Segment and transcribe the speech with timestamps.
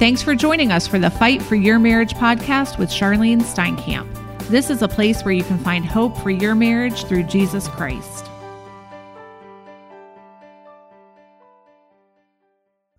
[0.00, 4.08] Thanks for joining us for the Fight for Your Marriage podcast with Charlyne Steinkamp.
[4.48, 8.24] This is a place where you can find hope for your marriage through Jesus Christ.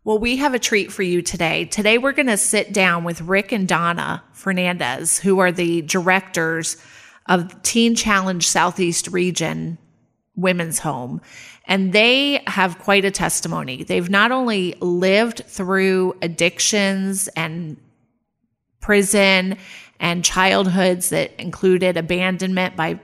[0.04, 1.66] Well, we have a treat for you today.
[1.66, 6.78] Today, we're going to sit down with Rick and Donna Fernandez, who are the directors
[7.26, 9.80] of Teen Challenge Southeast Region
[10.42, 11.22] Women's Home.
[11.66, 13.84] And they have quite a testimony.
[13.84, 17.78] They've not only lived through addictions and
[18.80, 19.58] prison
[20.00, 23.00] and childhoods that included abandonment by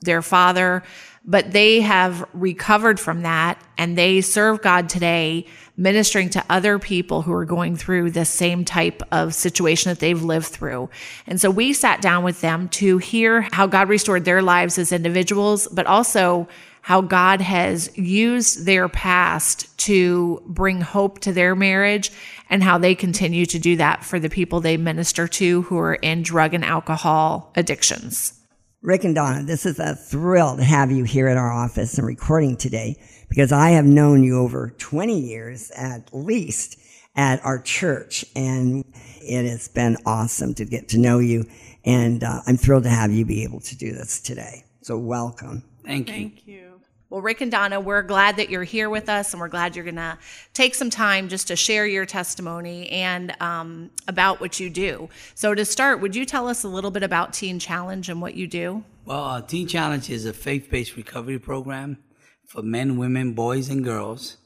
[0.00, 0.82] their father,
[1.24, 7.22] but they have recovered from that and they serve God today ministering to other people
[7.22, 10.90] who are going through the same type of situation that they've lived through.
[11.26, 14.92] And so we sat down with them to hear how God restored their lives as
[14.92, 16.46] individuals, but also
[16.82, 22.10] how God has used their past to bring hope to their marriage
[22.50, 25.94] and how they continue to do that for the people they minister to who are
[25.94, 28.34] in drug and alcohol addictions.
[28.82, 32.06] Rick and Donna, this is a thrill to have you here at our office and
[32.06, 36.80] recording today because I have known you over 20 years at least
[37.14, 38.84] at our church and
[39.20, 41.44] it has been awesome to get to know you
[41.84, 44.64] and uh, I'm thrilled to have you be able to do this today.
[44.82, 45.62] So welcome.
[45.84, 46.14] Thank you.
[46.14, 46.71] Thank you.
[47.12, 49.84] Well, Rick and Donna, we're glad that you're here with us, and we're glad you're
[49.84, 50.16] going to
[50.54, 55.10] take some time just to share your testimony and um, about what you do.
[55.34, 58.32] So, to start, would you tell us a little bit about Teen Challenge and what
[58.32, 58.84] you do?
[59.04, 61.98] Well, uh, Teen Challenge is a faith based recovery program
[62.46, 64.38] for men, women, boys, and girls.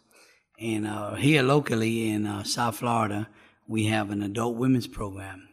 [0.61, 3.28] And uh, here locally in uh, South Florida,
[3.69, 5.48] we have an adult women's program.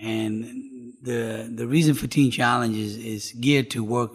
[0.00, 4.12] And the, the reason for Teen Challenge is, is geared to work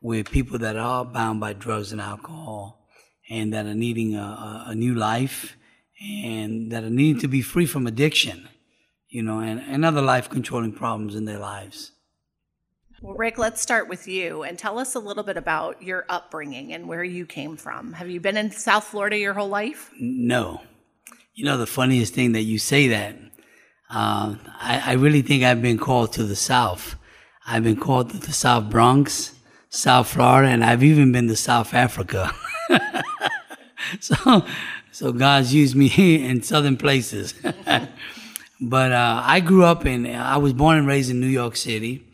[0.00, 2.86] with people that are bound by drugs and alcohol
[3.28, 5.56] and that are needing a, a, new life
[6.00, 8.48] and that are needing to be free from addiction,
[9.08, 11.92] you know, and, and other life controlling problems in their lives.
[13.02, 16.72] Well, Rick, let's start with you and tell us a little bit about your upbringing
[16.72, 17.94] and where you came from.
[17.94, 19.90] Have you been in South Florida your whole life?
[19.98, 20.60] No.
[21.34, 23.16] You know, the funniest thing that you say that,
[23.90, 26.96] uh, I, I really think I've been called to the South.
[27.46, 29.34] I've been called to the South Bronx
[29.72, 32.34] South Florida, and I've even been to South Africa.
[34.00, 34.44] so,
[34.90, 37.34] so God's used me in southern places.
[38.60, 42.04] but uh, I grew up in, I was born and raised in New York City.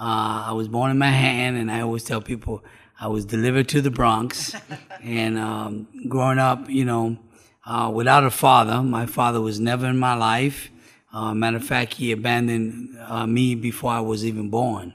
[0.00, 2.64] Uh, I was born in Manhattan, and I always tell people
[2.98, 4.56] I was delivered to the Bronx.
[5.02, 7.18] and um, growing up, you know,
[7.66, 10.70] uh, without a father, my father was never in my life.
[11.12, 14.94] Uh, matter of fact, he abandoned uh, me before I was even born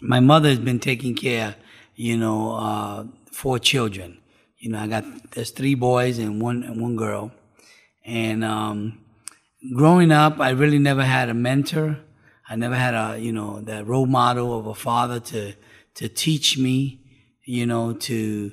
[0.00, 1.56] my mother has been taking care,
[1.94, 4.18] you know, uh, four children.
[4.58, 7.30] You know, I got there's three boys and one and one girl,
[8.04, 8.98] and um,
[9.74, 11.98] growing up, I really never had a mentor.
[12.48, 15.54] I never had a you know that role model of a father to
[15.94, 17.00] to teach me,
[17.44, 18.52] you know, to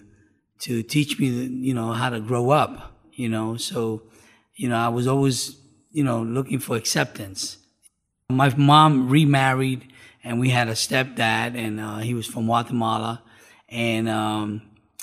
[0.60, 2.92] to teach me, you know, how to grow up.
[3.14, 4.04] You know, so
[4.56, 5.58] you know, I was always
[5.92, 7.58] you know looking for acceptance.
[8.30, 9.93] My mom remarried
[10.24, 13.22] and we had a stepdad, and uh, he was from Guatemala,
[13.70, 14.62] and um,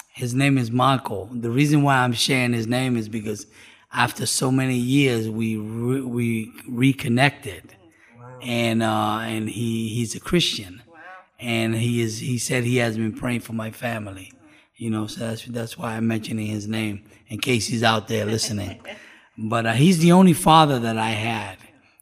[0.08, 1.28] his name is Marco.
[1.32, 3.46] The reason why I'm sharing his name is because
[3.92, 7.76] after so many years, we re- we reconnected,
[8.18, 8.38] wow.
[8.42, 10.98] and uh, and he he's a Christian, wow.
[11.38, 14.32] and he is he said he has been praying for my family,
[14.76, 15.06] you know.
[15.06, 18.80] So that's that's why I'm mentioning his name in case he's out there listening.
[19.38, 21.58] but uh, he's the only father that I had,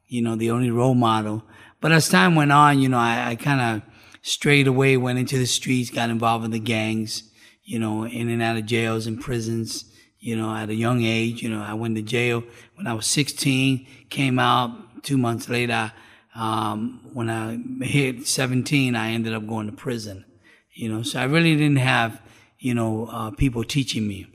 [0.06, 1.42] you know, the only role model
[1.80, 3.82] but as time went on, you know, I, I kind of
[4.22, 7.22] strayed away, went into the streets, got involved in the gangs,
[7.64, 9.84] you know, in and out of jails and prisons,
[10.18, 11.42] you know, at a young age.
[11.42, 12.42] You know, I went to jail
[12.74, 15.92] when I was 16, came out two months later.
[16.34, 20.24] Um, when I hit 17, I ended up going to prison,
[20.72, 22.20] you know, so I really didn't have,
[22.58, 24.26] you know, uh, people teaching me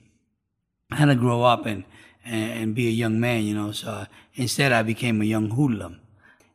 [0.91, 1.85] how to grow up and,
[2.25, 6.01] and, and, be a young man, you know, so instead I became a young hoodlum.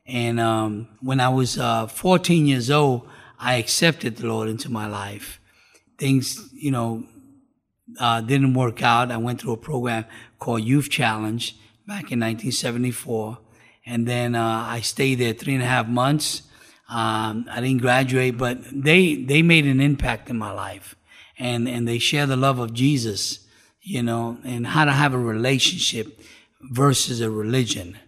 [0.09, 3.07] And um, when I was uh, 14 years old,
[3.39, 5.39] I accepted the Lord into my life.
[5.99, 7.05] Things, you know,
[8.01, 9.13] uh, didn't work out.
[9.13, 10.07] I went through a program
[10.39, 11.55] called Youth Challenge
[11.87, 13.39] back in 1974.
[13.85, 16.43] And then uh, I stayed there three and a half months.
[16.89, 20.97] Um, I didn't graduate, but they, they made an impact in my life.
[21.39, 23.47] And, and they share the love of Jesus,
[23.83, 26.21] you know, and how to have a relationship
[26.63, 27.99] versus a religion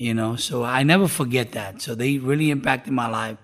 [0.00, 0.34] you know.
[0.36, 1.82] So I never forget that.
[1.82, 3.36] So they really impacted my life.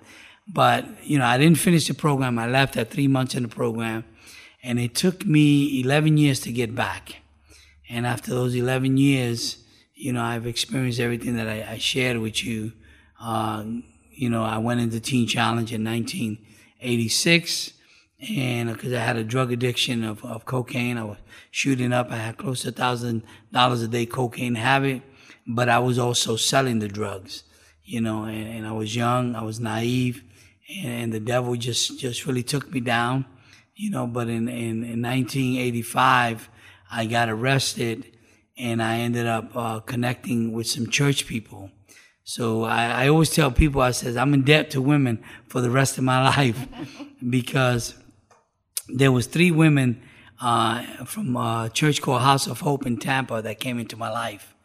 [0.48, 2.38] But you know, I didn't finish the program.
[2.38, 4.04] I left at three months in the program,
[4.62, 7.16] and it took me 11 years to get back.
[7.88, 9.58] And after those 11 years,
[9.94, 12.72] you know, I've experienced everything that I, I shared with you.
[13.20, 13.64] Uh,
[14.10, 17.72] you know, I went into Teen Challenge in 1986
[18.20, 21.18] and because I had a drug addiction of, of cocaine, I was
[21.50, 22.10] shooting up.
[22.10, 25.02] I had close to a thousand dollars a day cocaine habit,
[25.46, 27.44] but I was also selling the drugs,
[27.84, 30.22] you know, and, and I was young, I was naive,
[30.68, 33.24] and, and, the devil just, just really took me down,
[33.74, 36.50] you know, but in, in, in 1985,
[36.90, 38.16] I got arrested
[38.58, 41.70] and I ended up uh, connecting with some church people.
[42.24, 45.70] So I, I always tell people, I says, I'm in debt to women for the
[45.70, 46.66] rest of my life
[47.28, 47.94] because
[48.88, 50.02] there was three women
[50.40, 54.55] uh, from a church called House of Hope in Tampa that came into my life,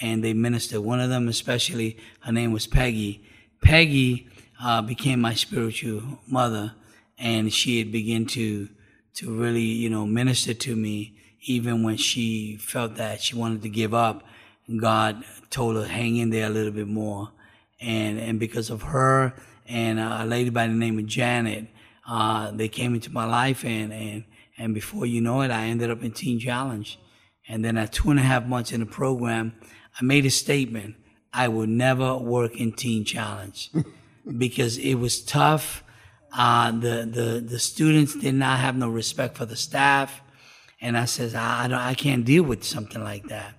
[0.00, 0.80] and they ministered.
[0.80, 3.24] One of them, especially, her name was Peggy.
[3.62, 4.28] Peggy
[4.62, 6.74] uh, became my spiritual mother,
[7.18, 8.68] and she had begun to
[9.14, 13.68] to really, you know, minister to me even when she felt that she wanted to
[13.68, 14.22] give up.
[14.78, 17.30] God told her hang in there a little bit more,
[17.80, 19.34] and and because of her
[19.66, 21.68] and a lady by the name of Janet
[22.10, 24.24] uh, they came into my life, and, and,
[24.58, 26.98] and before you know it, I ended up in Teen Challenge.
[27.48, 29.54] And then at two and a half months in the program,
[29.98, 30.96] I made a statement
[31.32, 33.70] I would never work in Teen Challenge
[34.38, 35.84] because it was tough.
[36.32, 40.20] Uh, the, the, the students did not have no respect for the staff.
[40.80, 43.54] And I says, I, I, I can't deal with something like that.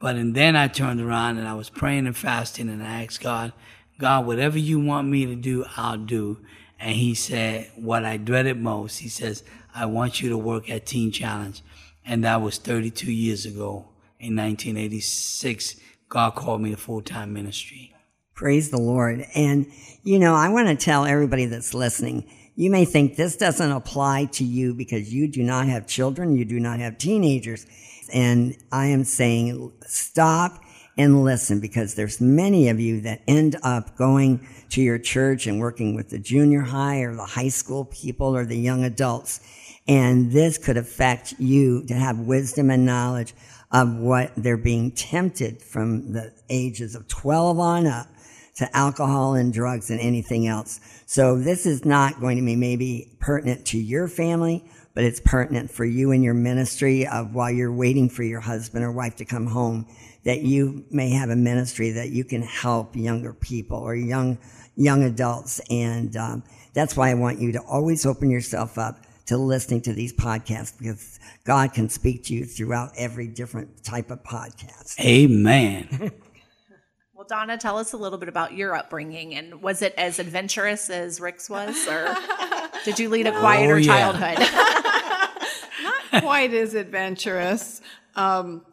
[0.00, 3.20] But and then I turned around and I was praying and fasting and I asked
[3.20, 3.52] God,
[3.98, 6.38] God, whatever you want me to do, I'll do.
[6.80, 9.42] And he said, what I dreaded most, he says,
[9.74, 11.62] I want you to work at Teen Challenge.
[12.04, 13.88] And that was 32 years ago
[14.18, 15.76] in 1986.
[16.08, 17.94] God called me to full time ministry.
[18.34, 19.26] Praise the Lord.
[19.34, 19.66] And,
[20.02, 24.26] you know, I want to tell everybody that's listening, you may think this doesn't apply
[24.32, 27.66] to you because you do not have children, you do not have teenagers.
[28.12, 30.60] And I am saying stop
[30.96, 35.60] and listen because there's many of you that end up going to your church and
[35.60, 39.40] working with the junior high or the high school people or the young adults.
[39.86, 43.34] And this could affect you to have wisdom and knowledge
[43.74, 48.06] of what they're being tempted from the ages of 12 on up
[48.54, 50.78] to alcohol and drugs and anything else.
[51.06, 55.72] So this is not going to be maybe pertinent to your family, but it's pertinent
[55.72, 59.24] for you and your ministry of while you're waiting for your husband or wife to
[59.24, 59.86] come home
[60.22, 64.38] that you may have a ministry that you can help younger people or young
[64.76, 66.42] young adults, and um,
[66.72, 70.76] that's why I want you to always open yourself up to listening to these podcasts
[70.76, 74.98] because God can speak to you throughout every different type of podcast.
[75.00, 75.88] Amen.
[77.14, 80.90] well, Donna, tell us a little bit about your upbringing, and was it as adventurous
[80.90, 82.14] as Rick's was, or
[82.84, 84.12] did you lead a quieter oh, yeah.
[84.12, 84.38] childhood?
[85.82, 87.80] Not quite as adventurous.
[88.16, 88.64] Um,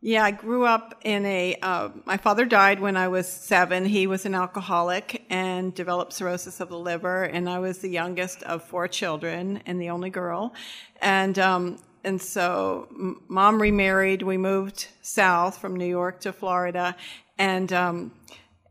[0.00, 1.56] yeah, I grew up in a.
[1.60, 3.84] Uh, my father died when I was seven.
[3.84, 8.44] He was an alcoholic and developed cirrhosis of the liver, and I was the youngest
[8.44, 10.54] of four children and the only girl.
[11.02, 12.86] And um, and so,
[13.26, 14.22] mom remarried.
[14.22, 16.94] We moved south from New York to Florida,
[17.36, 18.12] and um,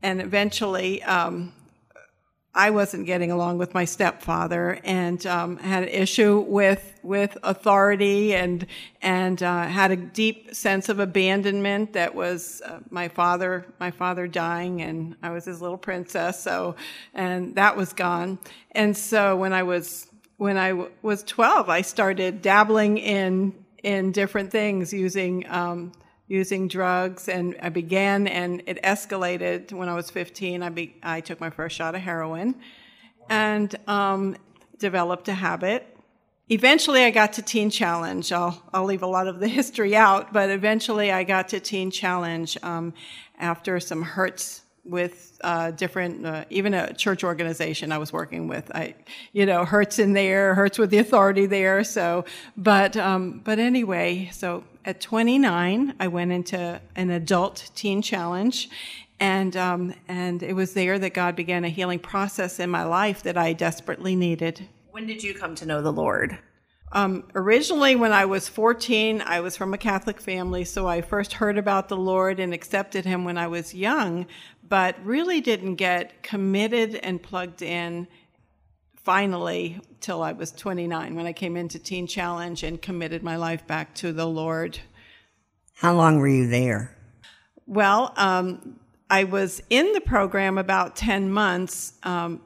[0.01, 1.03] and eventually.
[1.03, 1.51] Um,
[2.57, 8.33] I wasn't getting along with my stepfather and um, had an issue with with authority
[8.33, 8.65] and
[9.03, 14.27] and uh, had a deep sense of abandonment that was uh, my father my father
[14.27, 16.75] dying and I was his little princess so
[17.13, 18.39] and that was gone.
[18.71, 24.11] And so when I was when I w- was 12 I started dabbling in in
[24.11, 25.91] different things using um,
[26.27, 30.61] using drugs and I began and it escalated when I was 15.
[30.61, 32.55] I, be, I took my first shot of heroin
[33.29, 34.35] and um,
[34.77, 35.95] developed a habit.
[36.49, 38.31] Eventually, I got to Teen Challenge.
[38.31, 41.91] I'll, I'll leave a lot of the history out, but eventually I got to Teen
[41.91, 42.93] Challenge um,
[43.37, 48.71] after some hurts with uh, different, uh, even a church organization I was working with.
[48.75, 48.95] I,
[49.33, 51.83] you know, hurts in there, hurts with the authority there.
[51.83, 52.25] So,
[52.55, 58.69] but um, but anyway, so at 29, I went into an adult teen challenge,
[59.19, 63.23] and um, and it was there that God began a healing process in my life
[63.23, 64.67] that I desperately needed.
[64.91, 66.39] When did you come to know the Lord?
[66.93, 71.33] Um, originally, when I was 14, I was from a Catholic family, so I first
[71.33, 74.25] heard about the Lord and accepted Him when I was young,
[74.67, 78.07] but really didn't get committed and plugged in
[78.95, 83.65] finally till I was 29 when I came into Teen Challenge and committed my life
[83.65, 84.79] back to the Lord.
[85.75, 86.95] How long were you there?
[87.65, 92.41] Well, um, I was in the program about 10 months um,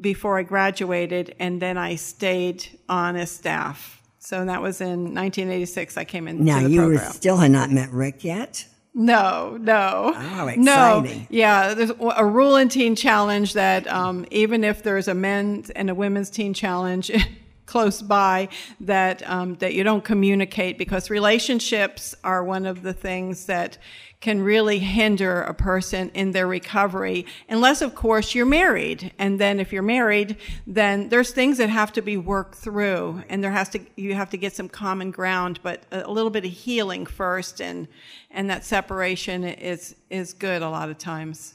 [0.00, 4.02] before I graduated, and then I stayed on as staff.
[4.18, 5.96] So that was in 1986.
[5.96, 6.44] I came in.
[6.44, 7.12] Now you program.
[7.12, 8.66] still had not met Rick yet.
[8.94, 10.12] No, no.
[10.14, 11.72] Oh, No, yeah.
[11.74, 15.94] There's a rule in Teen Challenge that um, even if there's a men's and a
[15.94, 17.10] women's Teen Challenge
[17.66, 18.48] close by,
[18.80, 23.78] that um, that you don't communicate because relationships are one of the things that
[24.20, 29.12] can really hinder a person in their recovery, unless of course you're married.
[29.18, 33.42] And then if you're married, then there's things that have to be worked through, and
[33.42, 36.44] there has to you have to get some common ground, but a, a little bit
[36.44, 37.88] of healing first, and
[38.30, 41.54] and that separation is is good a lot of times.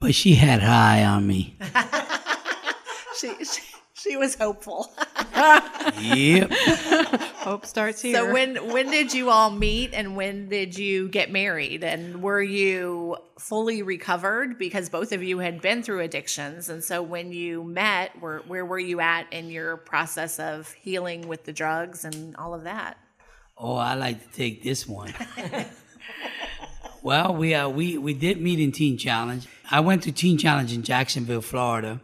[0.00, 1.56] But she had high on me.
[3.22, 3.62] She, she,
[4.08, 4.92] she was hopeful.
[6.00, 6.50] yep.
[7.42, 8.16] Hope starts here.
[8.16, 12.42] So when when did you all meet and when did you get married and were
[12.42, 17.64] you fully recovered because both of you had been through addictions and so when you
[17.64, 22.36] met where where were you at in your process of healing with the drugs and
[22.36, 22.96] all of that?
[23.58, 25.12] Oh, I like to take this one.
[27.02, 29.46] well, we uh, we we did meet in Teen Challenge.
[29.70, 32.00] I went to Teen Challenge in Jacksonville, Florida,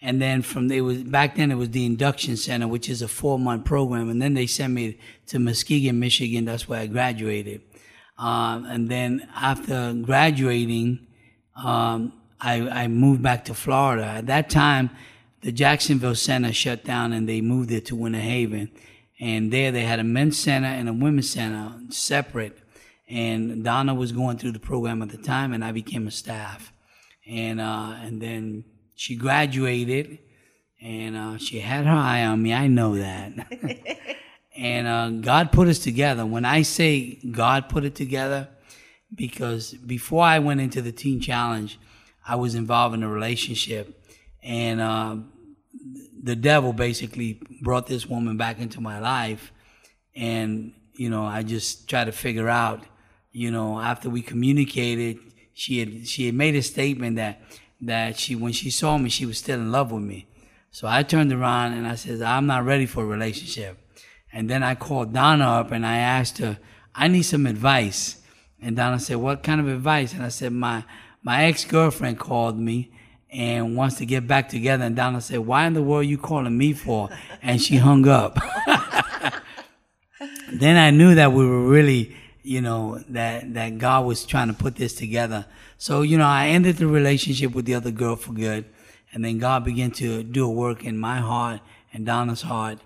[0.00, 3.08] and then from there was back then it was the Induction Center, which is a
[3.08, 6.44] four month program, and then they sent me to Muskegon, Michigan.
[6.44, 7.62] That's where I graduated.
[8.16, 11.06] Um, and then after graduating,
[11.56, 14.04] um, I, I moved back to Florida.
[14.04, 14.90] At that time,
[15.40, 18.70] the Jacksonville Center shut down and they moved it to Winter Haven.
[19.20, 22.58] And there they had a men's center and a women's center separate.
[23.08, 26.72] And Donna was going through the program at the time and I became a staff.
[27.26, 28.64] And, uh, and then
[28.98, 30.18] she graduated
[30.82, 32.52] and, uh, she had her eye on me.
[32.52, 33.32] I know that.
[34.56, 36.26] and, uh, God put us together.
[36.26, 38.48] When I say God put it together,
[39.14, 41.78] because before I went into the Teen Challenge,
[42.26, 44.04] I was involved in a relationship,
[44.42, 45.16] and uh,
[46.22, 49.52] the devil basically brought this woman back into my life,
[50.14, 52.84] and you know I just tried to figure out,
[53.32, 55.18] you know, after we communicated,
[55.54, 57.40] she had she had made a statement that
[57.80, 60.26] that she when she saw me she was still in love with me,
[60.70, 63.78] so I turned around and I said I'm not ready for a relationship,
[64.32, 66.58] and then I called Donna up and I asked her
[66.98, 68.16] I need some advice.
[68.60, 70.12] And Donna said, What kind of advice?
[70.12, 70.84] And I said, My
[71.22, 72.90] my ex girlfriend called me
[73.30, 74.84] and wants to get back together.
[74.84, 77.08] And Donna said, Why in the world are you calling me for?
[77.40, 78.36] And she hung up.
[80.52, 84.54] then I knew that we were really, you know, that that God was trying to
[84.54, 85.46] put this together.
[85.78, 88.66] So, you know, I ended the relationship with the other girl for good.
[89.12, 91.60] And then God began to do a work in my heart
[91.92, 92.80] and Donna's heart.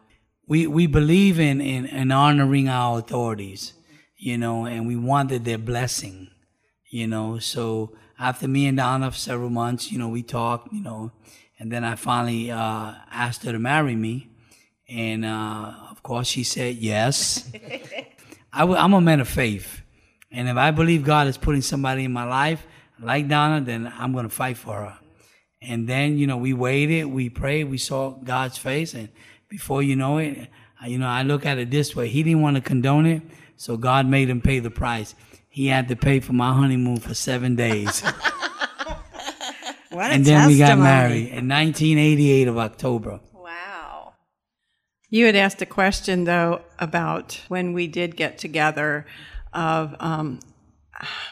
[0.46, 3.72] We we believe in, in, in honoring our authorities
[4.22, 6.28] you know, and we wanted their blessing,
[6.88, 7.40] you know.
[7.40, 11.10] So after me and Donna for several months, you know, we talked, you know,
[11.58, 14.30] and then I finally uh, asked her to marry me,
[14.88, 17.50] and uh, of course she said yes.
[18.52, 19.82] I w- I'm a man of faith,
[20.30, 22.64] and if I believe God is putting somebody in my life
[23.02, 24.98] like Donna, then I'm gonna fight for her.
[25.60, 29.08] And then you know, we waited, we prayed, we saw God's face, and
[29.48, 30.48] before you know it,
[30.86, 33.22] you know, I look at it this way: He didn't want to condone it.
[33.56, 35.14] So God made him pay the price.
[35.48, 38.02] He had to pay for my honeymoon for seven days.
[39.92, 43.20] What a and then we got married in 1988 of October.
[43.34, 44.14] Wow.
[45.10, 49.04] You had asked a question though about when we did get together,
[49.52, 50.40] of um,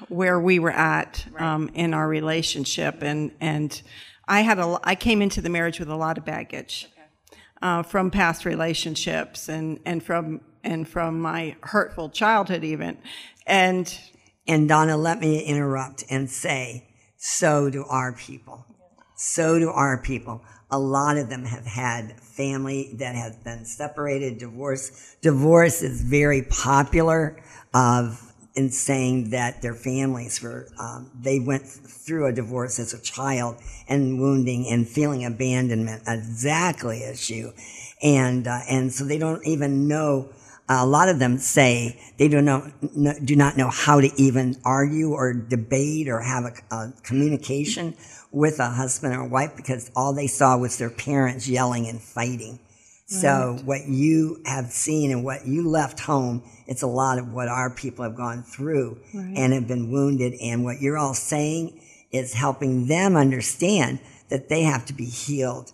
[0.09, 3.83] where we were at um, in our relationship, and and
[4.29, 6.89] I had a I came into the marriage with a lot of baggage
[7.63, 12.99] uh, from past relationships and and from and from my hurtful childhood even,
[13.47, 13.99] and
[14.47, 18.67] And Donna, let me interrupt and say, so do our people.
[19.17, 20.43] So do our people.
[20.71, 25.21] A lot of them have had family that has been separated, divorced.
[25.23, 27.37] Divorce is very popular
[27.75, 33.01] of in saying that their families were um, they went through a divorce as a
[33.01, 33.57] child
[33.89, 37.53] and wounding and feeling abandonment exactly as you
[38.03, 40.29] and uh, and so they don't even know
[40.69, 44.57] a lot of them say they do not know, do not know how to even
[44.65, 47.95] argue or debate or have a, a communication
[48.31, 52.61] with a husband or wife because all they saw was their parents yelling and fighting.
[53.11, 57.49] So what you have seen and what you left home, it's a lot of what
[57.49, 60.35] our people have gone through and have been wounded.
[60.41, 63.99] And what you're all saying is helping them understand
[64.29, 65.73] that they have to be healed.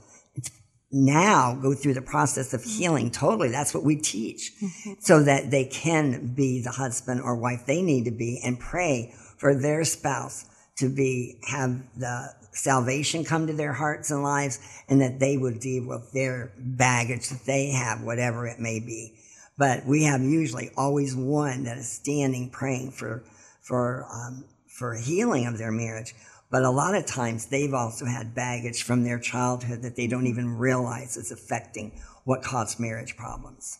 [0.90, 2.70] Now go through the process of mm-hmm.
[2.70, 3.10] healing.
[3.10, 3.50] Totally.
[3.50, 4.52] That's what we teach.
[4.62, 4.92] Mm-hmm.
[5.00, 9.12] So that they can be the husband or wife they need to be and pray
[9.36, 14.58] for their spouse to be, have the salvation come to their hearts and lives
[14.88, 19.14] and that they would deal with their baggage that they have, whatever it may be.
[19.58, 23.24] But we have usually always one that is standing praying for,
[23.62, 24.44] for um,
[24.76, 26.14] for healing of their marriage.
[26.50, 30.26] But a lot of times they've also had baggage from their childhood that they don't
[30.26, 33.78] even realize is affecting what caused marriage problems.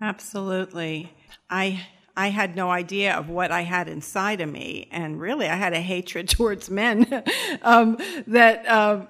[0.00, 1.12] Absolutely.
[1.48, 1.86] I
[2.16, 5.72] I had no idea of what I had inside of me, and really, I had
[5.72, 7.24] a hatred towards men
[7.62, 9.06] um, that uh,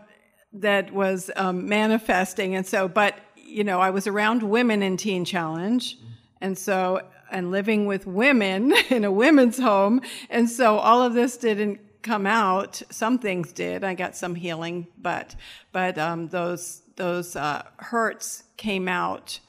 [0.53, 2.55] that was um, manifesting.
[2.55, 5.97] And so, but you know, I was around women in Teen Challenge,
[6.41, 11.37] and so and living with women in a women's home, and so all of this
[11.37, 12.83] didn't come out.
[12.91, 13.85] Some things did.
[13.85, 15.35] I got some healing, but
[15.73, 19.41] but um, those those uh, hurts came out.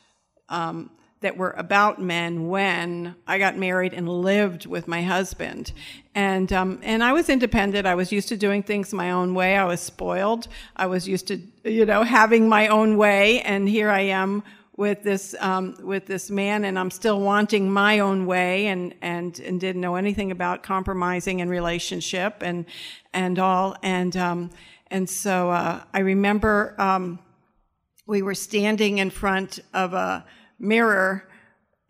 [0.50, 0.92] Um,
[1.22, 5.72] that were about men when I got married and lived with my husband.
[6.16, 7.86] And, um, and I was independent.
[7.86, 9.56] I was used to doing things my own way.
[9.56, 10.48] I was spoiled.
[10.76, 13.42] I was used to, you know, having my own way.
[13.42, 14.44] And here I am
[14.78, 19.40] with this, um, with this man and I'm still wanting my own way and, and,
[19.42, 22.66] and didn't know anything about compromising in relationship and,
[23.14, 23.76] and all.
[23.84, 24.50] And, um,
[24.88, 27.20] and so, uh, I remember, um,
[28.08, 30.26] we were standing in front of a,
[30.62, 31.28] mirror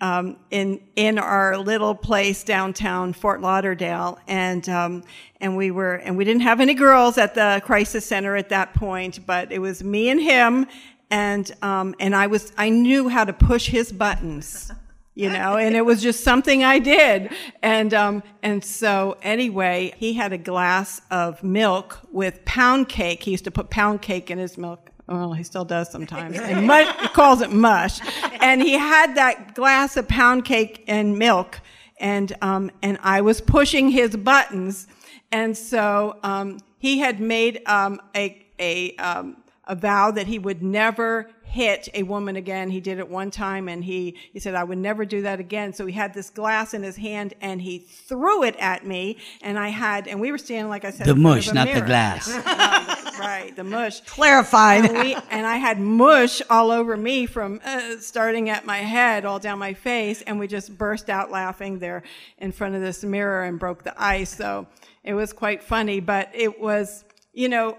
[0.01, 5.03] um, in in our little place downtown Fort Lauderdale, and um,
[5.39, 8.73] and we were and we didn't have any girls at the crisis center at that
[8.73, 10.65] point, but it was me and him,
[11.11, 14.71] and um, and I was I knew how to push his buttons.
[15.13, 17.33] You know, and it was just something I did.
[17.61, 23.21] And, um, and so anyway, he had a glass of milk with pound cake.
[23.21, 26.39] He used to put pound cake in his milk well, he still does sometimes.
[26.39, 27.99] And mush, he calls it mush.
[28.41, 31.59] And he had that glass of pound cake and milk,
[31.99, 34.87] and um, and I was pushing his buttons,
[35.31, 40.63] and so um, he had made um, a a um, a vow that he would
[40.63, 42.69] never hit a woman again.
[42.69, 45.73] He did it one time and he, he said, I would never do that again.
[45.73, 49.17] So he had this glass in his hand and he threw it at me.
[49.41, 51.81] And I had, and we were standing, like I said, the mush, not mirror.
[51.81, 52.29] the glass.
[52.29, 53.99] right, right, the mush.
[54.01, 54.85] Clarified.
[54.85, 59.25] And, we, and, I had mush all over me from uh, starting at my head,
[59.25, 60.21] all down my face.
[60.21, 62.03] And we just burst out laughing there
[62.37, 64.33] in front of this mirror and broke the ice.
[64.33, 64.67] So
[65.03, 67.77] it was quite funny, but it was, you know,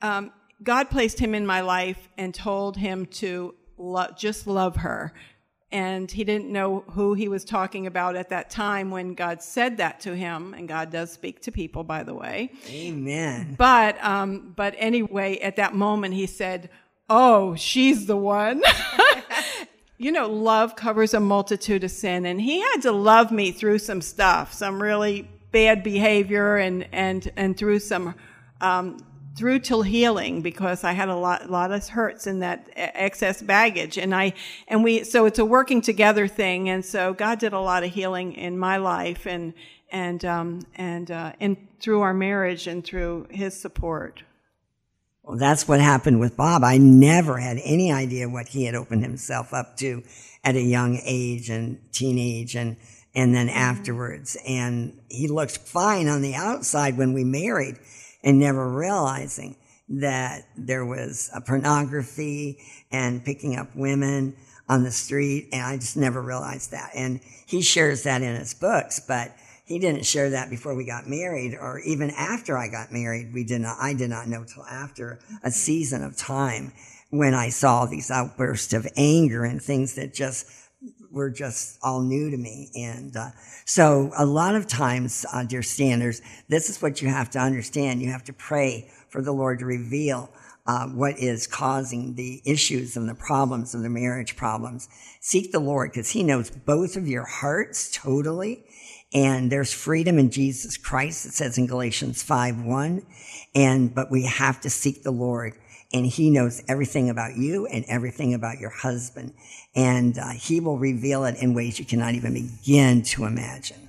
[0.00, 5.12] um, God placed him in my life and told him to lo- just love her.
[5.72, 9.76] And he didn't know who he was talking about at that time when God said
[9.76, 10.52] that to him.
[10.52, 12.50] And God does speak to people, by the way.
[12.68, 13.54] Amen.
[13.56, 16.70] But, um, but anyway, at that moment, he said,
[17.08, 18.62] Oh, she's the one.
[19.98, 22.24] you know, love covers a multitude of sin.
[22.26, 27.30] And he had to love me through some stuff, some really bad behavior and, and,
[27.36, 28.14] and through some,
[28.60, 28.98] um,
[29.36, 33.96] through till healing because I had a lot, lot of hurts in that excess baggage.
[33.96, 34.34] And I,
[34.68, 36.68] and we, so it's a working together thing.
[36.68, 39.54] And so God did a lot of healing in my life and,
[39.90, 44.22] and, um, and, uh, and through our marriage and through his support.
[45.22, 46.64] Well, that's what happened with Bob.
[46.64, 50.02] I never had any idea what he had opened himself up to
[50.42, 52.76] at a young age and teenage and,
[53.14, 54.36] and then afterwards.
[54.46, 57.78] And he looked fine on the outside when we married
[58.22, 59.56] and never realizing
[59.88, 62.58] that there was a pornography
[62.92, 64.36] and picking up women
[64.68, 65.48] on the street.
[65.52, 66.90] And I just never realized that.
[66.94, 71.08] And he shares that in his books, but he didn't share that before we got
[71.08, 73.32] married or even after I got married.
[73.34, 76.72] We did not, I did not know till after a season of time
[77.10, 80.46] when I saw these outbursts of anger and things that just
[81.10, 82.70] were just all new to me.
[82.74, 83.30] And uh,
[83.64, 88.02] so a lot of times, uh, dear standers, this is what you have to understand.
[88.02, 90.30] You have to pray for the Lord to reveal
[90.66, 94.88] uh, what is causing the issues and the problems and the marriage problems.
[95.20, 98.64] Seek the Lord because He knows both of your hearts totally.
[99.12, 101.26] And there's freedom in Jesus Christ.
[101.26, 103.06] It says in Galatians 5 1.
[103.54, 105.54] And, but we have to seek the Lord
[105.92, 109.34] and he knows everything about you and everything about your husband.
[109.74, 113.88] And uh, he will reveal it in ways you cannot even begin to imagine.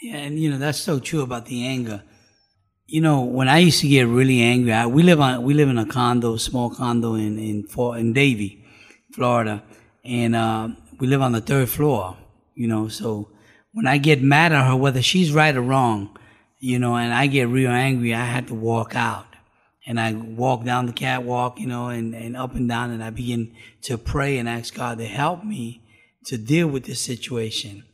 [0.00, 2.02] Yeah, and you know that's so true about the anger.
[2.86, 5.68] You know, when I used to get really angry, I, we live on we live
[5.68, 8.64] in a condo, small condo in in in Davie,
[9.12, 9.62] Florida,
[10.04, 12.16] and uh, we live on the third floor.
[12.54, 13.30] You know, so
[13.72, 16.16] when I get mad at her, whether she's right or wrong,
[16.58, 19.31] you know, and I get real angry, I had to walk out
[19.86, 23.10] and I walk down the catwalk, you know, and, and up and down, and I
[23.10, 25.82] begin to pray and ask God to help me
[26.26, 27.84] to deal with this situation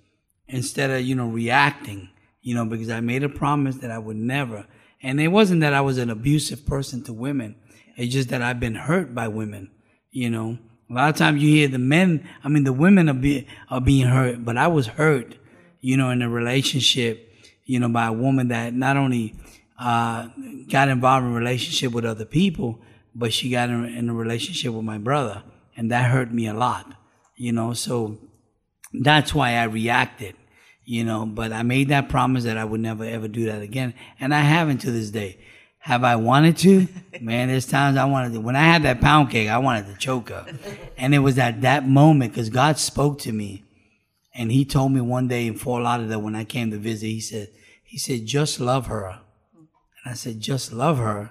[0.49, 2.11] instead of, you know, reacting,
[2.43, 4.67] you know, because I made a promise that I would never.
[5.03, 7.57] And it wasn't that I was an abusive person to women.
[7.97, 9.71] It's just that I've been hurt by women,
[10.11, 10.59] you know.
[10.91, 13.81] A lot of times you hear the men, I mean, the women are, be, are
[13.81, 15.37] being hurt, but I was hurt,
[15.81, 17.31] you know, in a relationship,
[17.65, 19.35] you know, by a woman that not only
[19.79, 20.29] uh,
[20.69, 22.81] got involved in a relationship with other people,
[23.15, 25.43] but she got in, in a relationship with my brother,
[25.77, 26.93] and that hurt me a lot,
[27.37, 27.73] you know.
[27.75, 28.19] So
[28.93, 30.35] that's why I reacted,
[30.85, 31.27] you know.
[31.27, 34.41] But I made that promise that I would never ever do that again, and I
[34.41, 35.39] haven't to this day.
[35.81, 36.89] Have I wanted to?
[37.21, 38.41] Man, there's times I wanted to.
[38.41, 40.45] When I had that pound cake, I wanted to choke her,
[40.97, 43.63] and it was at that moment because God spoke to me,
[44.35, 47.07] and He told me one day in Fort Lauderdale when I came to visit.
[47.07, 47.49] He said,
[47.85, 49.21] He said, just love her,
[50.09, 51.31] I said, just love her,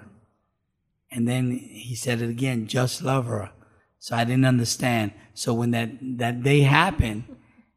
[1.10, 3.50] and then He said it again, just love her.
[3.98, 5.12] So I didn't understand.
[5.34, 7.24] So when that that day happened,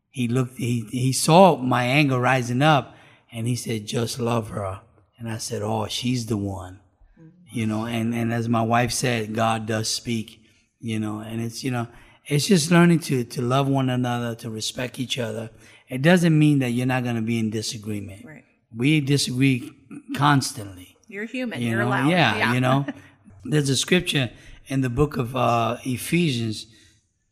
[0.10, 2.96] he looked, he he saw my anger rising up,
[3.32, 4.82] and he said, just love her.
[5.22, 6.80] And I said, Oh, she's the one.
[7.20, 7.30] Mm-hmm.
[7.52, 10.42] You know, and, and as my wife said, God does speak,
[10.80, 11.88] you know, and it's, you know,
[12.26, 15.52] it's just learning to, to love one another, to respect each other.
[15.90, 18.26] It doesn't mean that you're not going to be in disagreement.
[18.26, 18.44] Right.
[18.76, 19.72] We disagree
[20.16, 20.90] constantly.
[21.12, 21.62] You're human.
[21.62, 21.89] You You're know?
[21.89, 22.10] allowed.
[22.10, 22.86] Yeah, you know.
[23.43, 24.30] There's a scripture
[24.67, 26.67] in the book of uh, Ephesians,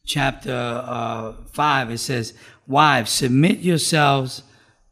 [0.05, 1.91] chapter uh, 5.
[1.91, 2.33] It says,
[2.67, 4.43] Wives, submit yourselves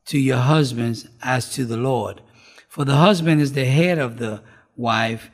[0.05, 2.21] to your husbands as to the Lord.
[2.69, 4.41] For the husband is the head of the
[4.77, 5.31] wife,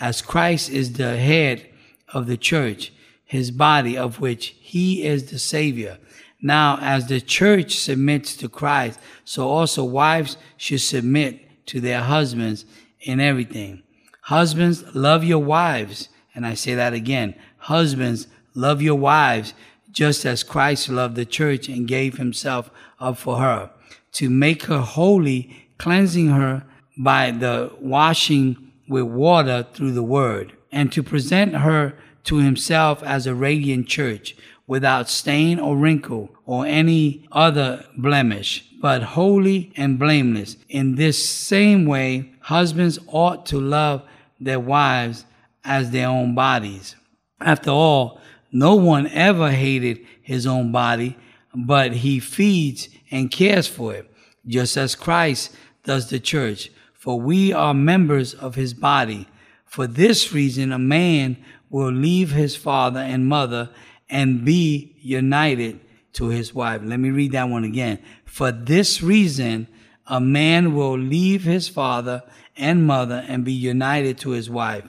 [0.00, 1.68] as Christ is the head
[2.12, 2.92] of the church,
[3.24, 5.98] his body, of which he is the Savior.
[6.42, 12.64] Now, as the church submits to Christ, so also wives should submit to their husbands
[13.00, 13.82] in everything.
[14.22, 16.08] Husbands, love your wives.
[16.34, 17.34] And I say that again.
[17.58, 19.54] Husbands, love your wives,
[19.90, 23.70] just as Christ loved the church and gave himself up for her,
[24.12, 26.64] to make her holy, cleansing her
[26.96, 33.26] by the washing with water through the word, and to present her to himself as
[33.26, 40.56] a radiant church, without stain or wrinkle or any other blemish, but holy and blameless.
[40.68, 44.02] In this same way, husbands ought to love
[44.40, 45.26] their wives
[45.64, 46.96] as their own bodies.
[47.38, 51.18] After all, no one ever hated his own body,
[51.54, 54.10] but he feeds and cares for it,
[54.46, 56.70] just as Christ does the church.
[56.94, 59.28] For we are members of his body.
[59.66, 61.36] For this reason, a man
[61.68, 63.68] will leave his father and mother
[64.08, 65.80] and be united
[66.14, 66.80] to his wife.
[66.82, 67.98] Let me read that one again.
[68.24, 69.68] For this reason,
[70.08, 72.22] a man will leave his father
[72.56, 74.84] and mother and be united to his wife,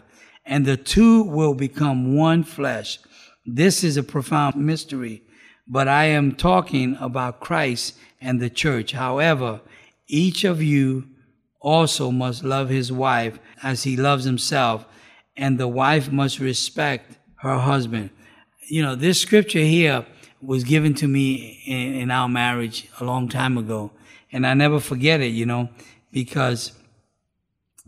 [0.45, 2.99] and the two will become one flesh.
[3.45, 5.23] This is a profound mystery,
[5.67, 8.93] but I am talking about Christ and the church.
[8.93, 9.61] However,
[10.07, 11.07] each of you
[11.61, 14.85] also must love his wife as he loves himself,
[15.35, 18.09] and the wife must respect her husband.
[18.69, 20.05] You know, this scripture here
[20.41, 23.91] was given to me in, our marriage a long time ago,
[24.31, 25.69] and I never forget it, you know,
[26.11, 26.73] because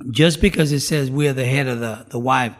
[0.09, 2.53] just because it says we're the head of the, the wife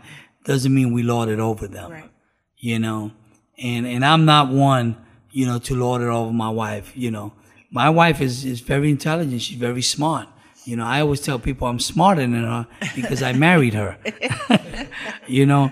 [0.46, 1.92] doesn't mean we lord it over them.
[1.92, 2.10] Right.
[2.58, 3.12] You know,
[3.58, 4.98] and, and I'm not one,
[5.32, 7.34] you know, to lord it over my wife, you know.
[7.72, 9.42] My wife is, is very intelligent.
[9.42, 10.28] She's very smart.
[10.66, 13.98] You know, I always tell people I'm smarter than her because I married her.
[15.28, 15.72] you know,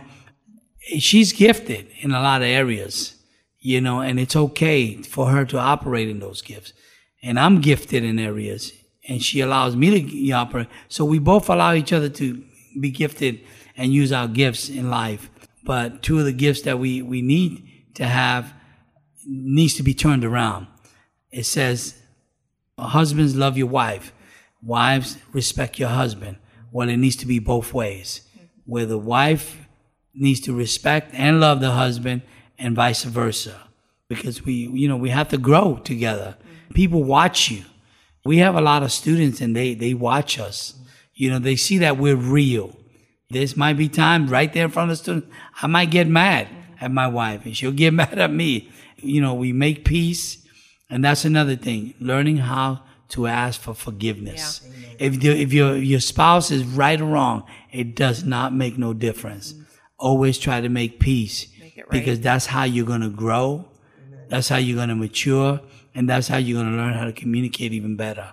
[0.98, 3.16] she's gifted in a lot of areas,
[3.60, 6.74] you know, and it's okay for her to operate in those gifts.
[7.22, 8.72] And I'm gifted in areas,
[9.08, 10.68] and she allows me to operate.
[10.88, 12.44] So we both allow each other to
[12.80, 13.42] be gifted
[13.76, 15.30] and use our gifts in life.
[15.64, 18.54] But two of the gifts that we, we need to have
[19.28, 20.68] needs to be turned around.
[21.32, 21.96] It says,
[22.78, 24.14] husbands love your wife.
[24.64, 26.38] Wives respect your husband.
[26.72, 28.22] Well, it needs to be both ways,
[28.66, 29.68] where the wife
[30.14, 32.22] needs to respect and love the husband
[32.58, 33.68] and vice versa.
[34.08, 36.36] Because we, you know, we have to grow together.
[36.74, 37.64] People watch you.
[38.26, 40.76] We have a lot of students and they, they watch us.
[41.14, 42.76] You know, they see that we're real.
[43.30, 45.26] This might be time right there in front of the student.
[45.62, 46.48] I might get mad
[46.82, 48.70] at my wife and she'll get mad at me.
[48.98, 50.46] You know, we make peace.
[50.90, 54.62] And that's another thing, learning how to ask for forgiveness.
[54.98, 58.94] If, the, if your, your spouse is right or wrong, it does not make no
[58.94, 59.54] difference.
[59.98, 61.92] Always try to make peace Make it right.
[61.92, 63.66] because that's how you're going to grow.
[64.30, 65.60] That's how you're going to mature.
[65.96, 68.32] And that's how you're going to learn how to communicate even better.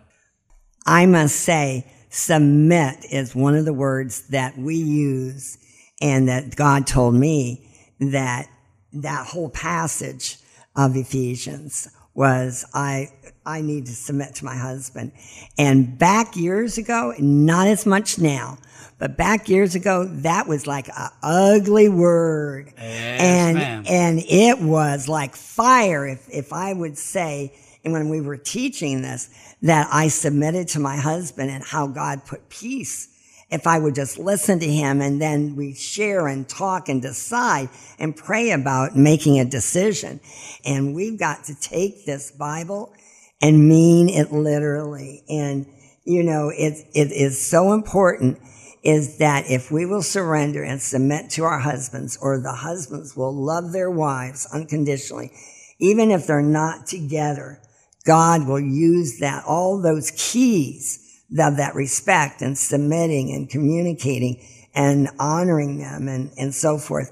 [0.87, 5.59] I must say, submit is one of the words that we use
[6.01, 8.49] and that God told me that
[8.93, 10.39] that whole passage
[10.77, 13.09] of Ephesians was I,
[13.45, 15.13] I need to submit to my husband.
[15.59, 18.59] And back years ago, not as much now,
[18.99, 22.73] but back years ago, that was like a ugly word.
[22.77, 23.85] Yes, and, ma'am.
[23.87, 26.07] and it was like fire.
[26.07, 27.55] If, if I would say,
[27.85, 29.29] and when we were teaching this,
[29.63, 33.13] that I submitted to my husband and how God put peace
[33.51, 37.69] if I would just listen to him and then we share and talk and decide
[37.99, 40.21] and pray about making a decision.
[40.65, 42.93] And we've got to take this Bible
[43.41, 45.23] and mean it literally.
[45.29, 45.67] And,
[46.05, 48.41] you know, it, it is so important
[48.87, 53.35] is that if we will surrender and submit to our husbands or the husbands will
[53.35, 55.33] love their wives unconditionally,
[55.81, 57.61] even if they're not together,
[58.05, 61.03] God will use that, all those keys
[61.37, 64.41] of that respect and submitting and communicating
[64.73, 67.11] and honoring them and, and so forth.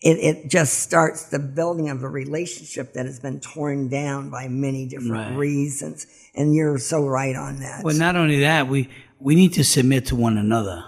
[0.00, 4.48] It, it just starts the building of a relationship that has been torn down by
[4.48, 5.36] many different Right.
[5.36, 6.06] reasons.
[6.34, 7.84] And you're so right on that.
[7.84, 10.86] Well, not only that, we we need to submit to one another,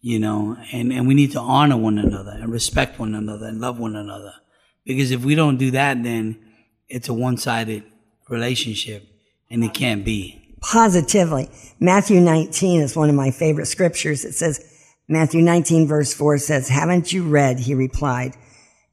[0.00, 3.60] you know, and and we need to honor one another and respect one another and
[3.60, 4.32] love one another.
[4.84, 6.38] Because if we don't do that, then
[6.88, 7.84] it's a one-sided
[8.28, 9.04] relationship,
[9.50, 10.56] and it can't be.
[10.60, 11.48] positively.
[11.80, 14.24] Matthew 19 is one of my favorite scriptures.
[14.24, 14.64] It says,
[15.08, 17.60] Matthew 19 verse 4 says, haven't you read?
[17.60, 18.34] He replied,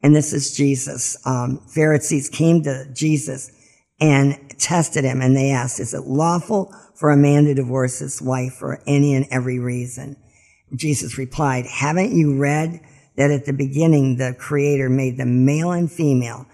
[0.04, 1.18] and this is Jesus.
[1.26, 3.52] Um, Pharisees came to Jesus
[4.00, 8.22] and tested him and they asked, is it lawful for a man to divorce his
[8.22, 10.16] wife for any and every reason?
[10.74, 12.80] Jesus replied, haven't you read
[13.18, 16.46] that at the beginning the creator made them male and female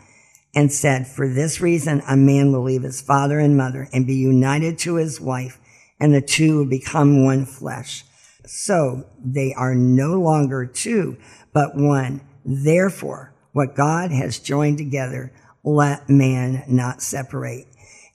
[0.53, 4.15] and said, For this reason, a man will leave his father and mother and be
[4.15, 5.59] united to his wife,
[5.99, 8.03] and the two will become one flesh.
[8.45, 11.17] So they are no longer two,
[11.53, 12.21] but one.
[12.43, 15.31] Therefore, what God has joined together,
[15.63, 17.67] let man not separate.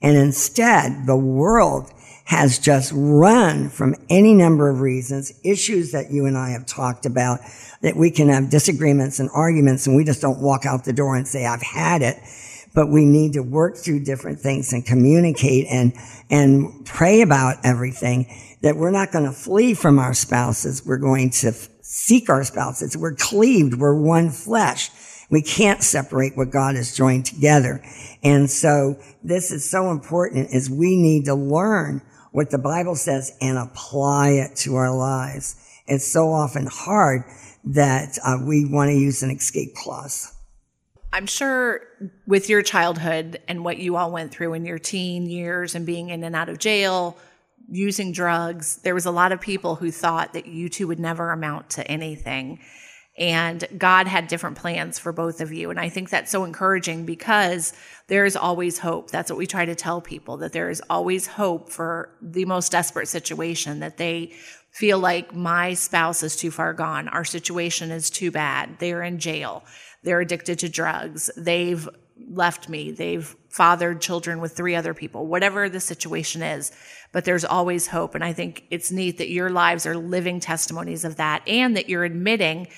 [0.02, 1.90] And instead, the world
[2.26, 7.06] has just run from any number of reasons, issues that you and I have talked
[7.06, 7.38] about,
[7.82, 11.14] that we can have disagreements and arguments and we just don't walk out the door
[11.14, 12.18] and say, I've had it.
[12.74, 15.92] But we need to work through different things and communicate and,
[16.28, 18.26] and pray about everything
[18.62, 20.84] that we're not going to flee from our spouses.
[20.84, 22.96] We're going to f- seek our spouses.
[22.96, 23.78] We're cleaved.
[23.78, 24.90] We're one flesh.
[25.30, 27.80] We can't separate what God has joined together.
[28.24, 32.02] And so this is so important is we need to learn
[32.36, 35.56] what the Bible says and apply it to our lives.
[35.86, 37.24] It's so often hard
[37.64, 40.34] that uh, we want to use an escape clause.
[41.14, 41.80] I'm sure
[42.26, 46.10] with your childhood and what you all went through in your teen years and being
[46.10, 47.16] in and out of jail,
[47.70, 51.30] using drugs, there was a lot of people who thought that you two would never
[51.30, 52.60] amount to anything.
[53.18, 55.70] And God had different plans for both of you.
[55.70, 57.72] And I think that's so encouraging because
[58.08, 59.10] there is always hope.
[59.10, 62.70] That's what we try to tell people that there is always hope for the most
[62.72, 64.32] desperate situation that they
[64.70, 67.08] feel like my spouse is too far gone.
[67.08, 68.78] Our situation is too bad.
[68.78, 69.64] They're in jail.
[70.02, 71.30] They're addicted to drugs.
[71.36, 71.88] They've
[72.30, 72.90] left me.
[72.90, 76.72] They've fathered children with three other people, whatever the situation is.
[77.12, 78.14] But there's always hope.
[78.14, 81.88] And I think it's neat that your lives are living testimonies of that and that
[81.88, 82.68] you're admitting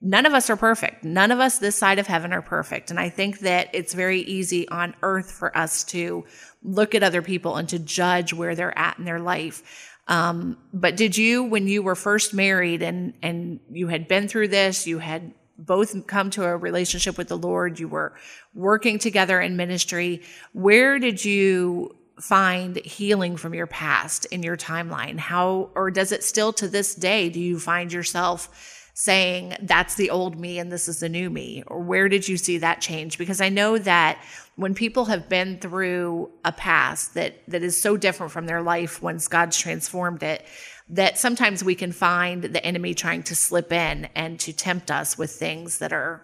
[0.00, 1.04] none of us are perfect.
[1.04, 2.90] None of us this side of heaven are perfect.
[2.90, 6.24] And I think that it's very easy on earth for us to
[6.62, 9.62] look at other people and to judge where they're at in their life.
[10.06, 14.48] Um, but did you, when you were first married and, and you had been through
[14.48, 18.14] this, you had both come to a relationship with the Lord, you were
[18.54, 25.18] working together in ministry, where did you find healing from your past in your timeline?
[25.18, 30.10] How, or does it still to this day, do you find yourself saying that's the
[30.10, 31.62] old me and this is the new me?
[31.68, 33.16] Or where did you see that change?
[33.16, 34.20] Because I know that
[34.56, 39.00] when people have been through a past that, that is so different from their life
[39.00, 40.44] once God's transformed it,
[40.88, 45.16] that sometimes we can find the enemy trying to slip in and to tempt us
[45.16, 46.20] with things that are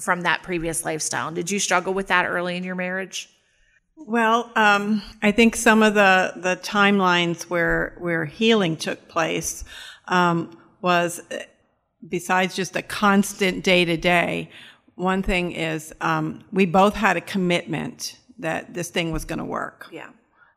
[0.00, 1.26] from that previous lifestyle.
[1.26, 3.28] And Did you struggle with that early in your marriage?
[3.94, 9.64] Well, um, I think some of the, the timelines where where healing took place
[10.08, 11.20] um, was
[12.06, 14.50] besides just a constant day to day.
[14.94, 19.44] One thing is um, we both had a commitment that this thing was going to
[19.44, 20.08] work, Yeah.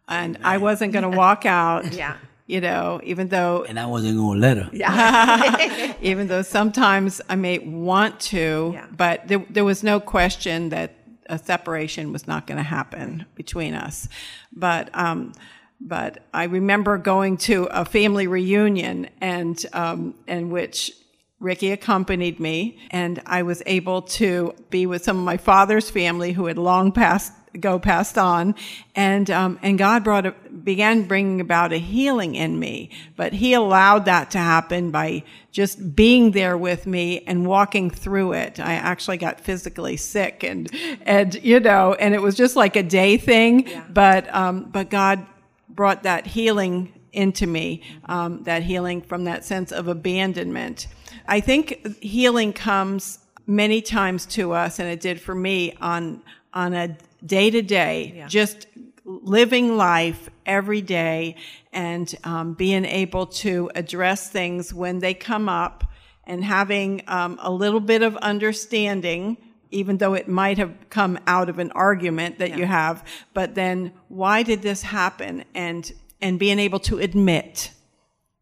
[0.08, 1.93] and I wasn't going to walk out.
[1.93, 2.15] Yeah.
[2.47, 4.69] You know, even though And I wasn't going to let her.
[4.73, 5.93] Yeah.
[6.02, 8.88] even though sometimes I may want to, Yeah.
[8.97, 10.95] but there, there was no question that
[11.28, 14.10] a separation was not going to happen between us.
[14.52, 15.34] But, um,
[15.80, 20.91] but I remember going to a family reunion and, um, in which
[21.39, 26.34] Ricky accompanied me and I was able to be with some of my father's family
[26.34, 28.56] who had long passed, go passed on,
[28.93, 32.89] and um, and God brought a, began bringing about a healing in me.
[33.15, 38.34] But He allowed that to happen by just being there with me and walking through
[38.34, 38.60] it.
[38.60, 40.69] I actually got physically sick, and
[41.04, 43.67] and you know, and it was just like a day thing.
[43.67, 43.86] Yeah.
[43.89, 45.25] But um, but God
[45.69, 50.88] brought that healing into me, um, that healing from that sense of abandonment.
[51.30, 56.22] I think healing comes many times to us, and it did for me on
[56.54, 58.68] on a day to day, just
[59.06, 61.36] living life every day
[61.72, 65.84] and um, being able to address things when they come up
[66.26, 69.38] and having um, a little bit of understanding
[69.72, 73.92] even though it might have come out of an argument that you have but then
[74.08, 75.44] why did this happen?
[75.54, 77.72] And and being able to admit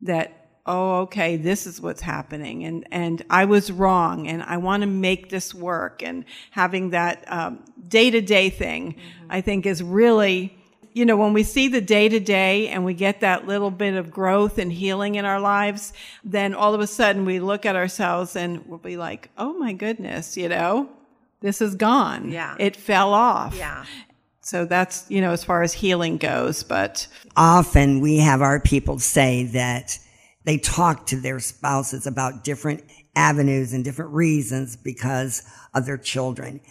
[0.01, 0.36] that
[0.67, 2.65] oh okay this is what's happening.
[2.65, 6.03] And and i was wrong and i want to make this work.
[6.03, 8.95] And having that um, day-to-day thing
[9.29, 10.57] i think is really
[10.93, 14.57] you know when we see the day-to-day and we get that little bit of growth
[14.57, 18.67] and healing in our lives then all of a sudden we look at ourselves and
[18.67, 20.89] we'll be like oh my goodness you know
[21.41, 22.29] this is gone.
[22.29, 22.55] Yeah.
[22.59, 23.55] it fell off.
[23.55, 23.85] Yeah.
[24.41, 28.97] so that's you know as far as healing goes but often we have our people
[28.97, 29.99] say that
[30.47, 32.81] they talk to their spouses about different
[33.17, 36.61] avenues and different reasons because of their children.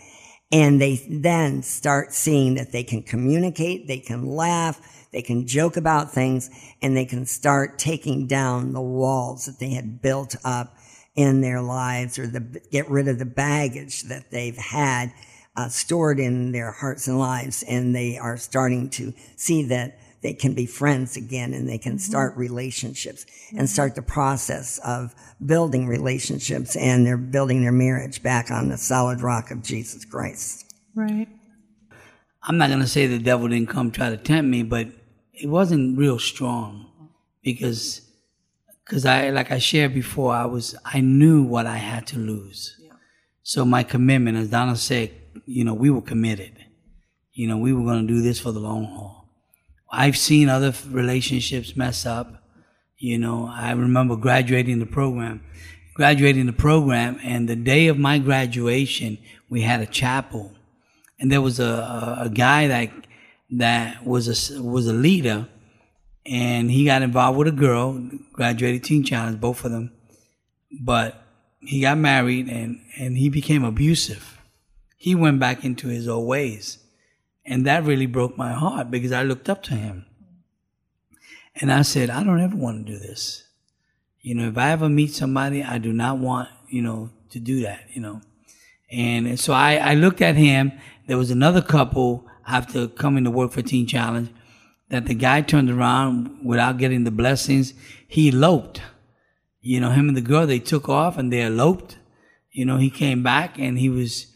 [0.50, 4.80] And they then start seeing that they can communicate, they can laugh,
[5.12, 6.48] they can joke about things,
[6.80, 10.74] and they can start taking down the walls that they had built up
[11.14, 15.12] in their lives or the, get rid of the baggage that they've had
[15.54, 17.62] uh, stored in their hearts and lives.
[17.62, 21.92] And they are starting to see that they can be friends again and they can
[21.92, 22.10] mm-hmm.
[22.10, 23.66] start relationships and mm-hmm.
[23.66, 29.20] start the process of building relationships and they're building their marriage back on the solid
[29.20, 30.74] rock of Jesus Christ.
[30.96, 31.28] right
[32.42, 34.88] I'm not gonna say the devil didn't come try to tempt me, but
[35.32, 36.90] it wasn't real strong
[37.42, 38.02] because
[38.84, 42.80] because I like I shared before, I was I knew what I had to lose.
[43.42, 45.12] So my commitment, as Donna said,
[45.44, 46.64] you know, we were committed.
[47.32, 49.15] You know, we were gonna do this for the long haul.
[49.90, 52.42] I've seen other relationships mess up.
[52.98, 55.42] You know, I remember graduating the program,
[55.94, 59.18] graduating the program, and the day of my graduation,
[59.50, 60.56] we had a chapel
[61.18, 62.90] and there was a, a, a guy that
[63.50, 65.48] that was a was a leader,
[66.24, 69.92] and he got involved with a girl, graduated teen challenge, both of them,
[70.80, 71.22] but
[71.60, 74.40] he got married and and he became abusive.
[74.96, 76.78] He went back into his old ways,
[77.46, 80.06] and that really broke my heart because I looked up to him,
[81.54, 83.44] and I said, I don't ever want to do this.
[84.20, 87.60] You know, if I ever meet somebody, I do not want you know to do
[87.62, 87.84] that.
[87.92, 88.20] You know.
[88.90, 90.72] And so I, I looked at him.
[91.06, 94.30] There was another couple after coming to work for Teen Challenge
[94.88, 97.74] that the guy turned around without getting the blessings.
[98.06, 98.80] He eloped.
[99.60, 101.98] You know, him and the girl, they took off and they eloped.
[102.52, 104.26] You know, he came back and he was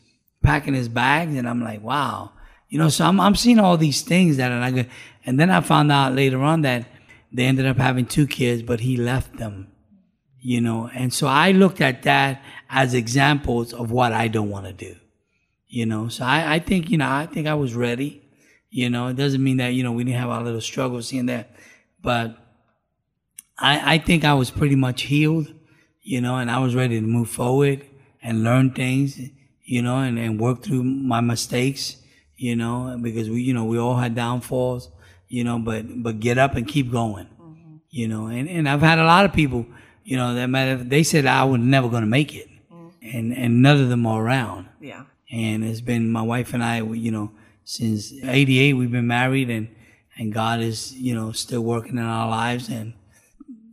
[0.43, 2.33] packing his bags and I'm like, wow.
[2.71, 4.87] You know, so I'm, I'm seeing all these things that are not.
[5.27, 6.87] And then I found out later on that
[7.31, 9.71] they ended up having two kids, but he left them
[10.41, 10.91] you know?
[10.95, 14.97] And so i looked at that as examples of what i don't want to do
[15.73, 16.09] you know?
[16.09, 18.23] So I, I think you know i think i was ready
[18.73, 19.09] you know?
[19.09, 21.47] It doesn't mean that you know we didn't have our little struggles and there
[22.03, 22.37] but
[23.59, 25.53] i i think i was pretty much healed
[26.03, 27.85] you know and i was ready to move forward
[28.23, 29.21] and learn things
[29.65, 31.97] you know and, and work through my mistakes
[32.41, 34.89] you know because we you know we all had downfalls
[35.29, 37.77] you know but but get up and keep going mm-hmm.
[37.91, 38.27] you know.
[38.27, 39.67] And, and i've had a lot of people
[40.05, 42.89] you know that matter they said i was never going to make it mm-hmm.
[43.03, 44.69] and and none of them are around.
[44.81, 45.05] Yeah.
[45.31, 47.31] and it's been my wife and i you know
[47.65, 49.69] since 88 we've been married and
[50.17, 52.95] and god is you know still working in our lives and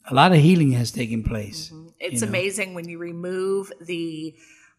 [0.09, 1.85] a lot of healing has taken place mm-hmm.
[1.99, 2.29] It's you know.
[2.29, 4.35] amazing when you remove the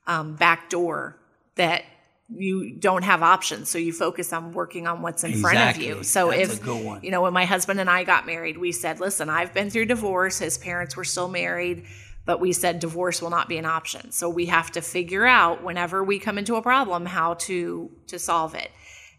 [0.07, 1.19] um, back door
[1.57, 1.83] that
[2.29, 3.71] you don't have options.
[3.71, 6.03] So you focus on working on what's in front of you.
[6.03, 7.03] So That's if a good one.
[7.03, 9.87] you know, when my husband and I got married, we said, "Listen, I've been through
[9.87, 10.39] divorce.
[10.39, 11.87] His parents were still married."
[12.27, 14.13] But we said divorce will not be an option.
[14.13, 18.19] So we have to figure out whenever we come into a problem how to to
[18.19, 18.71] solve it.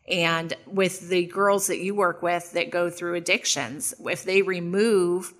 [0.08, 5.34] And with the girls that you work with that go through addictions, if they remove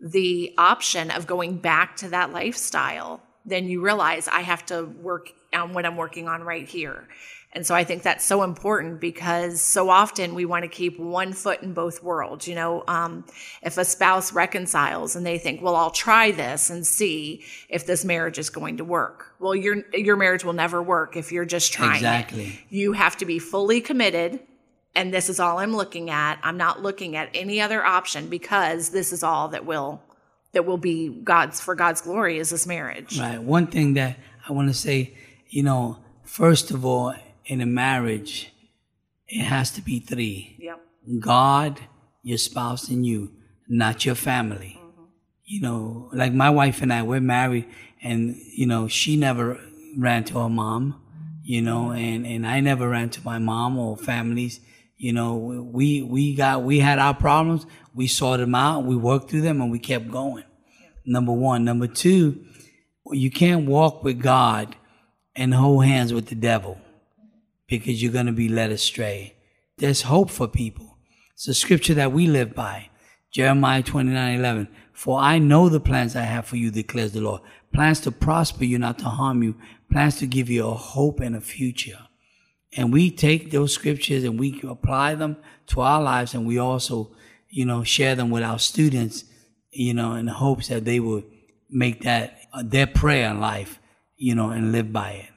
[0.00, 5.30] the option of going back to that lifestyle, then you realize I have to work
[5.56, 7.08] on what I'm working on right here.
[7.52, 11.32] And so I think that's so important because so often we want to keep one
[11.32, 12.46] foot in both worlds.
[12.46, 13.24] You know, um,
[13.62, 18.04] if a spouse reconciles and they think, well, I'll try this and see if this
[18.04, 19.34] marriage is going to work.
[19.38, 22.44] Well, your, your marriage will never work if you're just trying Exactly.
[22.44, 22.58] it.
[22.68, 24.40] You have to be fully committed.
[24.94, 26.38] And this is all I'm looking at.
[26.42, 30.02] I'm not looking at any other option because this is all that will,
[30.52, 33.18] that will be God's, for God's glory is this marriage.
[33.18, 33.40] Right.
[33.40, 35.14] One thing that I want to say,
[35.56, 37.14] you know, first of all,
[37.46, 38.52] in a marriage,
[39.26, 40.80] it has to be three Yep.
[41.18, 41.80] God,
[42.22, 43.32] your spouse, and you,
[43.66, 44.78] not your family.
[44.78, 45.04] Mm-hmm.
[45.46, 47.66] You know, like my wife and I, we're married,
[48.02, 49.58] and, you know, she never
[49.96, 51.00] ran to her mom,
[51.42, 52.04] you know, mm-hmm.
[52.04, 54.60] and, and I never ran to my mom or families.
[54.98, 59.30] You know, we, we got, we had our problems, we sorted them out, we worked
[59.30, 60.44] through them, and we kept going.
[61.06, 61.64] Number one.
[61.64, 62.44] Number two,
[63.10, 64.76] you can't walk with God
[65.36, 66.78] and hold hands with the devil
[67.68, 69.34] because you're going to be led astray.
[69.78, 70.96] There's hope for people.
[71.34, 72.88] It's a scripture that we live by.
[73.30, 74.68] Jeremiah 29 11.
[74.94, 77.42] For I know the plans I have for you, declares the Lord.
[77.74, 79.54] Plans to prosper you, not to harm you.
[79.92, 81.98] Plans to give you a hope and a future.
[82.74, 85.36] And we take those scriptures and we apply them
[85.68, 87.10] to our lives and we also,
[87.50, 89.24] you know, share them with our students,
[89.70, 91.22] you know, in hopes that they will
[91.68, 93.78] make that their prayer in life,
[94.16, 95.30] you know, and live by it.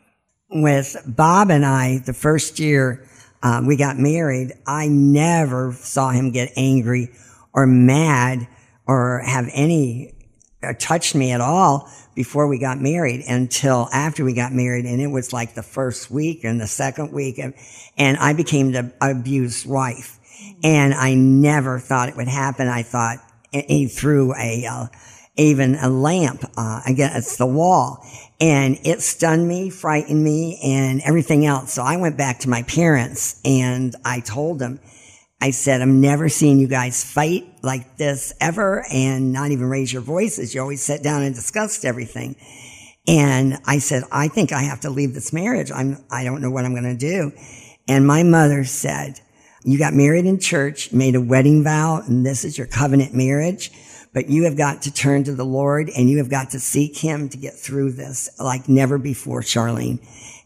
[0.50, 3.08] with Bob and I, the first year
[3.44, 7.10] um, we got married, I never saw him get angry
[7.54, 8.48] or mad
[8.88, 10.14] or have any
[10.62, 14.86] or touched me at all before we got married until after we got married.
[14.86, 17.38] And it was like the first week and the second week.
[17.40, 17.54] And,
[17.98, 20.18] and I became the abused wife.
[20.64, 22.68] And I never thought it would happen.
[22.68, 23.20] I thought
[23.52, 24.88] he threw a, uh,
[25.38, 28.06] even a lamp uh, against the wall.
[28.42, 31.74] And it stunned me, frightened me, and everything else.
[31.74, 34.80] So I went back to my parents and I told them,
[35.42, 39.92] I said, I'm never seeing you guys fight like this ever and not even raise
[39.92, 40.54] your voices.
[40.54, 42.36] You always sat down and discussed everything.
[43.08, 45.72] And I said, I think I have to leave this marriage.
[45.72, 47.32] I'm, I don't know what I'm going to do.
[47.88, 49.22] And my mother said,
[49.64, 53.72] you got married in church, made a wedding vow, and this is your covenant marriage.
[54.14, 56.97] But you have got to turn to the Lord and you have got to seek
[56.97, 59.99] him to get through this like never before, Charlyne.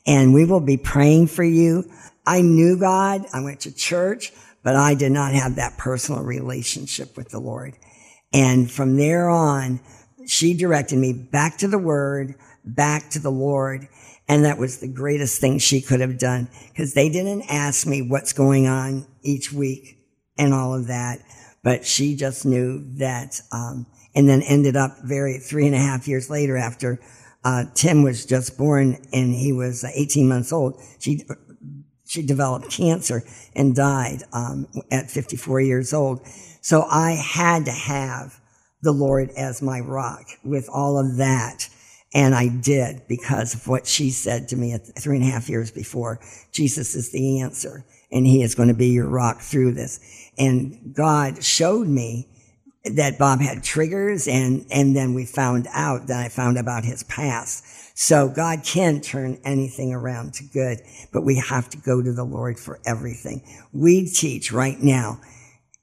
[0.06, 1.86] And we will be praying for you.
[2.26, 3.26] I knew God.
[3.34, 4.34] I went to church,
[4.64, 7.76] but I did not have that personal relationship with the Lord.
[8.34, 9.80] And from there on,
[10.26, 12.36] she directed me back to the word,
[12.66, 13.88] back to the Lord.
[14.28, 18.02] And that was the greatest thing she could have done because they didn't ask me
[18.02, 19.98] what's going on each week
[20.38, 21.20] and all of that.
[21.64, 26.08] But she just knew that, um, and then ended up very three and a half
[26.08, 27.00] years later after,
[27.44, 30.80] uh, Tim was just born and he was 18 months old.
[31.00, 31.26] She,
[32.06, 33.24] she developed cancer
[33.56, 36.22] and died, um, at 54 years old.
[36.62, 38.40] So I had to have
[38.82, 41.70] the Lord as my rock with all of that.
[42.14, 45.72] And I did because of what she said to me three and a half years
[45.72, 46.20] before.
[46.52, 50.23] Jesus is the answer and he is going to be your rock through this.
[50.38, 52.28] And God showed me
[52.86, 57.04] that Bob had triggers and, and then we found out that I found about his
[57.04, 57.64] past.
[57.98, 60.82] So God can turn anything around to good,
[61.12, 63.44] but we have to go to the Lord for everything.
[63.72, 65.22] We teach right now.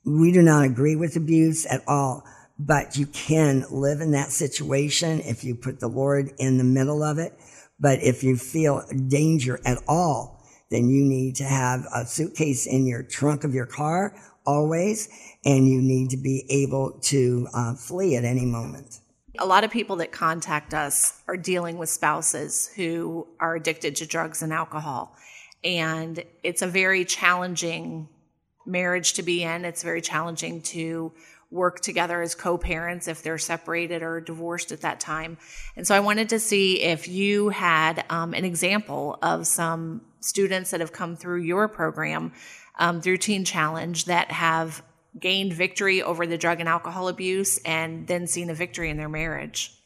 [0.04, 2.24] We do not agree with abuse at all,
[2.58, 7.02] but you can live in that situation if you put the Lord in the middle
[7.02, 7.32] of it.
[7.78, 12.86] But if you feel danger at all, then you need to have a suitcase in
[12.86, 14.14] your trunk of your car
[14.50, 15.08] always,
[15.44, 18.98] and you need to be able to uh, flee at any moment.
[19.38, 24.06] A lot of people that contact us are dealing with spouses who are addicted to
[24.06, 25.14] drugs and alcohol.
[25.62, 28.08] And it's a very challenging
[28.66, 29.64] marriage to be in.
[29.64, 31.12] It's very challenging to
[31.50, 35.36] work together as co-parents if they're separated or divorced at that time.
[35.76, 40.70] And so I wanted to see if you had um, an example of some students
[40.70, 42.32] that have come through your program
[42.78, 44.82] um, through Teen Challenge that have
[45.18, 49.08] gained victory over the drug and alcohol abuse and then seen a victory in their
[49.08, 49.76] marriage.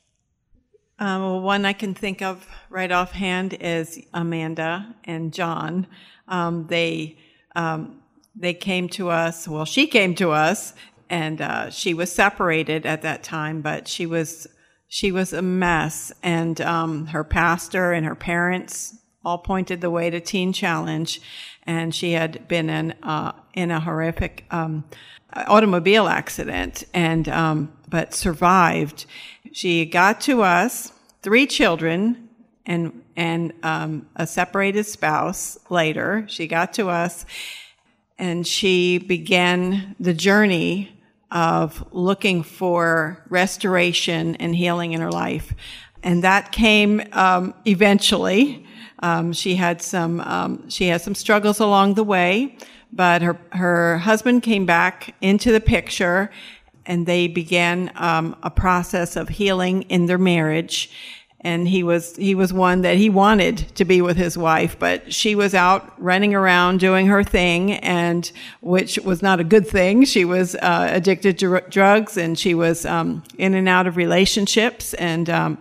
[0.98, 5.86] Um, well, one I can think of right offhand is Amanda and John.
[6.28, 7.18] Um, they
[7.56, 8.00] um,
[8.36, 9.48] they came to us.
[9.48, 10.72] Well, she came to us,
[11.10, 14.46] and uh, she was separated at that time, but she was
[14.86, 16.12] she was a mess.
[16.22, 21.20] And um, her pastor and her parents all pointed the way to Teen Challenge,
[21.64, 24.84] and she had been in uh, in a horrific um,
[25.32, 29.06] automobile accident, and um, but survived.
[29.52, 32.28] She got to us, three children,
[32.66, 36.24] and and um, a separated spouse later.
[36.28, 37.24] She got to us
[38.18, 40.90] and she began the journey
[41.30, 45.52] of looking for restoration and healing in her life.
[46.02, 48.63] And that came um, eventually.
[49.00, 52.56] Um, she had some um, she had some struggles along the way,
[52.92, 56.30] but her her husband came back into the picture,
[56.86, 60.90] and they began um, a process of healing in their marriage.
[61.40, 65.12] And he was he was one that he wanted to be with his wife but
[65.12, 68.32] she was out running around doing her thing and
[68.62, 70.06] which was not a good thing.
[70.06, 73.98] She was uh, addicted to r- drugs and she was um, in and out of
[73.98, 75.58] relationships and um,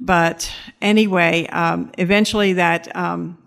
[0.00, 3.38] but anyway um, eventually that um,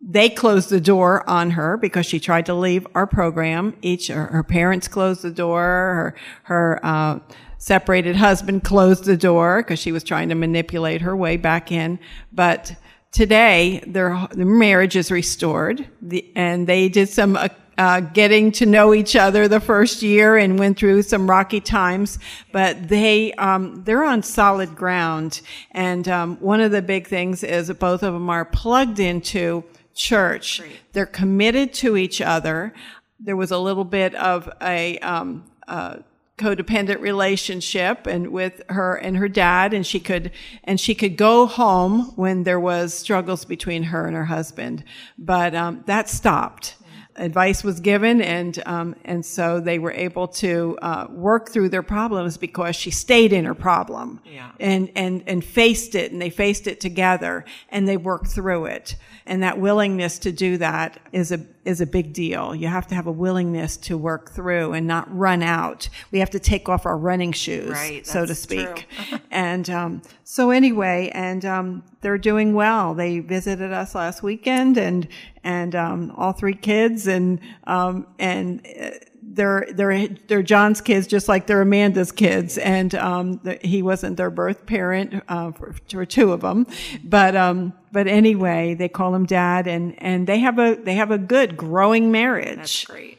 [0.00, 3.76] they closed the door on her because she tried to leave our program.
[3.82, 5.60] Each her, her parents closed the door.
[5.60, 7.18] Her her uh,
[7.58, 11.98] separated husband closed the door because she was trying to manipulate her way back in.
[12.32, 12.74] But
[13.12, 17.48] today, their, their marriage is restored, the, and they did some uh,
[17.80, 22.18] uh, getting to know each other the first year and went through some rocky times,
[22.52, 25.40] but they um, they're on solid ground.
[25.70, 29.64] And um, one of the big things is that both of them are plugged into
[29.94, 30.60] church.
[30.60, 30.72] Great.
[30.92, 32.74] They're committed to each other.
[33.18, 36.00] There was a little bit of a um, uh,
[36.36, 40.32] codependent relationship and with her and her dad and she could
[40.64, 44.82] and she could go home when there was struggles between her and her husband
[45.18, 46.76] but um, that stopped
[47.16, 51.82] advice was given and um, and so they were able to uh, work through their
[51.82, 54.52] problems because she stayed in her problem yeah.
[54.60, 58.96] and and and faced it and they faced it together and they worked through it
[59.26, 62.54] and that willingness to do that is a is a big deal.
[62.54, 65.88] You have to have a willingness to work through and not run out.
[66.10, 68.86] We have to take off our running shoes, right, so to speak.
[69.30, 72.94] and um, so anyway, and um, they're doing well.
[72.94, 75.06] They visited us last weekend, and
[75.44, 78.66] and um, all three kids, and um, and.
[78.66, 78.90] Uh,
[79.22, 84.16] they're they're they're John's kids just like they're Amanda's kids, and um, the, he wasn't
[84.16, 86.66] their birth parent uh, for, for, two of them,
[87.04, 91.10] but um, but anyway, they call him dad, and and they have a they have
[91.10, 92.56] a good growing marriage.
[92.56, 93.18] That's great.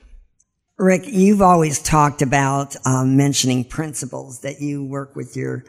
[0.77, 5.63] Rick, you've always talked about um, mentioning principles that you work with your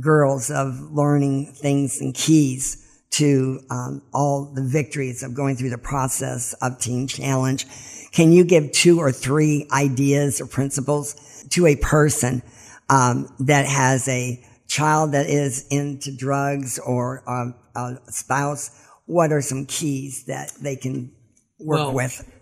[0.00, 2.80] girls of learning things and keys
[3.10, 7.66] to um, all the victories of going through the process of Teen Challenge.
[8.14, 12.44] Can you give two or three ideas or principles to a person
[12.88, 18.70] um, that has a child that is into drugs or um, a spouse?
[19.06, 21.10] What are some keys that they can
[21.58, 22.32] work well, with?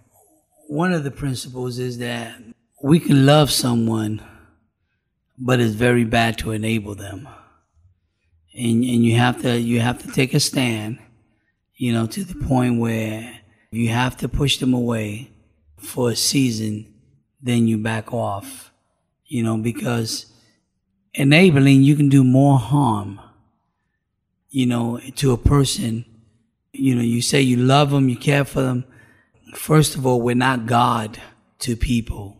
[0.69, 2.37] One of the principles is that
[2.83, 4.23] we can love someone,
[5.39, 7.27] but it's very bad to enable them.
[8.55, 10.99] And, and you have to you have to take a stand,
[11.77, 15.32] you know, to the point where you have to push them away
[15.83, 16.93] for a season,
[17.43, 18.73] then you back off,
[19.27, 20.27] you know, because
[21.15, 23.21] enabling, you can do more harm,
[24.51, 26.05] you know, to a person.
[26.73, 28.85] You know, you say you love them, you care for them.
[29.55, 31.21] First of all, we're not God
[31.61, 32.39] to people.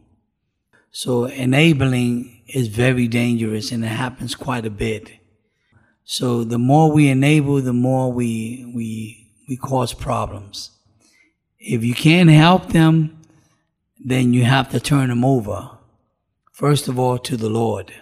[0.91, 5.11] So enabling is very dangerous and it happens quite a bit.
[6.05, 10.71] So the more we enable, the more we, we, we cause problems.
[11.59, 13.22] If you can't help them,
[14.05, 15.71] then you have to turn them over.
[16.51, 17.93] First of all, to the Lord.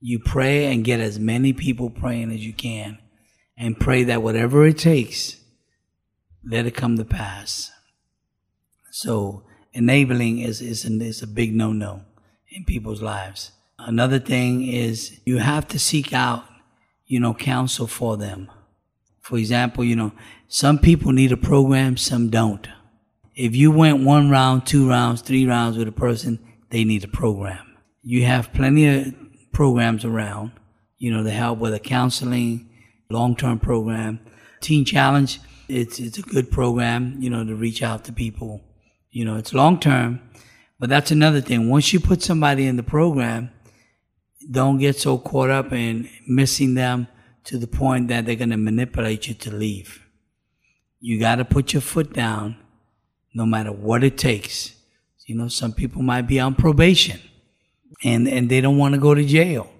[0.00, 2.98] You pray and get as many people praying as you can
[3.56, 5.36] and pray that whatever it takes,
[6.44, 7.70] let it come to pass.
[8.90, 12.02] So enabling is, is, is a big no-no
[12.48, 13.52] in people's lives.
[13.78, 16.44] Another thing is you have to seek out,
[17.06, 18.50] you know, counsel for them.
[19.20, 20.12] For example, you know,
[20.48, 22.68] some people need a program, some don't
[23.40, 26.38] if you went one round, two rounds, three rounds with a person,
[26.68, 27.74] they need a program.
[28.02, 29.14] You have plenty of
[29.50, 30.52] programs around,
[30.98, 32.68] you know, to help with a counseling,
[33.08, 34.20] long-term program.
[34.60, 38.60] Teen Challenge, it's, it's a good program, you know, to reach out to people.
[39.10, 40.20] You know, it's long-term,
[40.78, 41.70] but that's another thing.
[41.70, 43.50] Once you put somebody in the program,
[44.50, 47.08] don't get so caught up in missing them
[47.44, 50.04] to the point that they're going to manipulate you to leave.
[51.00, 52.56] You got to put your foot down
[53.34, 54.74] no matter what it takes.
[55.26, 57.20] You know, some people might be on probation
[58.02, 59.72] and, and they don't want to go to jail,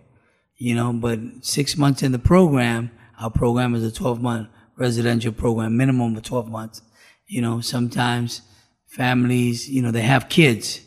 [0.56, 2.90] you know, but six months in the program,
[3.20, 6.82] our program is a 12 month residential program, minimum of 12 months.
[7.26, 8.42] You know, sometimes
[8.86, 10.80] families, you know, they have kids.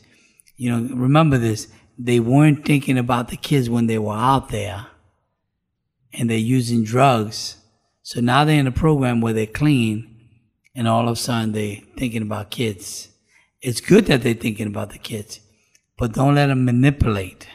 [0.55, 4.87] You know, remember this, they weren't thinking about the kids when they were out there
[6.13, 7.57] and they're using drugs
[8.03, 10.12] So now they're in a program where they're clean,
[10.75, 13.09] and all of a sudden they're thinking about kids.
[13.61, 15.39] It's good that they're thinking about the kids,
[15.97, 17.47] but don't let them manipulate.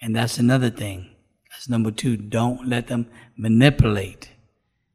[0.00, 1.10] And that's another thing.
[1.50, 2.16] That's number two.
[2.16, 4.30] Don't let them manipulate.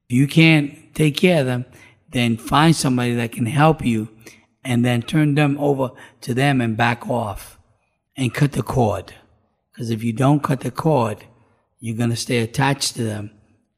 [0.08, 1.66] If you can't take care of them,
[2.10, 4.10] then find somebody that can help you
[4.64, 7.60] and then turn them over to them and back off
[8.16, 9.14] and cut the cord.
[9.72, 11.26] Because if you don't cut the cord,
[11.80, 13.32] you're going to stay attached to them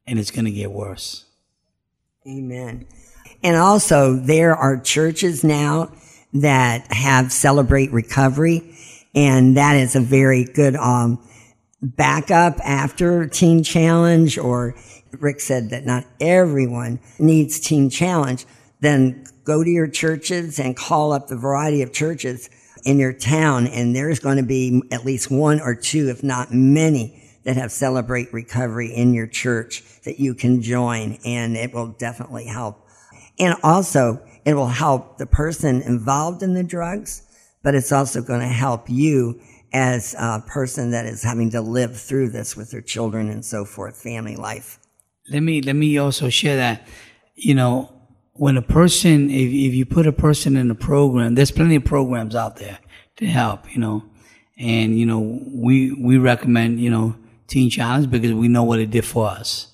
[0.06, 1.26] and it's going to get worse.
[2.28, 2.86] Amen.
[3.46, 5.92] And also, there are churches now
[6.34, 8.76] that have Celebrate Recovery,
[9.14, 11.24] and that is a very good um,
[11.80, 14.40] backup after Teen Challenge.
[14.40, 14.74] Or
[15.20, 18.48] Rick said that not everyone needs Teen Challenge.
[18.80, 22.50] Then go to your churches and call up the variety of churches
[22.84, 26.52] in your town, and there's going to be at least one or two, if not
[26.52, 31.90] many, that have Celebrate Recovery in your church that you can join, and it will
[31.90, 32.82] definitely help.
[33.40, 37.24] And also, it will help the person involved in the drugs,
[37.64, 39.40] but it's also going to help you
[39.74, 43.66] as a person that is having to live through this with their children and so
[43.66, 44.80] forth, family life.
[45.30, 46.88] Let me let me also share that,
[47.36, 47.92] you know,
[48.34, 51.84] when a person, if, if you put a person in a program, there's plenty of
[51.84, 52.80] programs out there
[53.18, 54.04] to help, you know,
[54.58, 57.16] and you know we we recommend you know
[57.48, 59.68] Teen Challenge because we know what it did for us.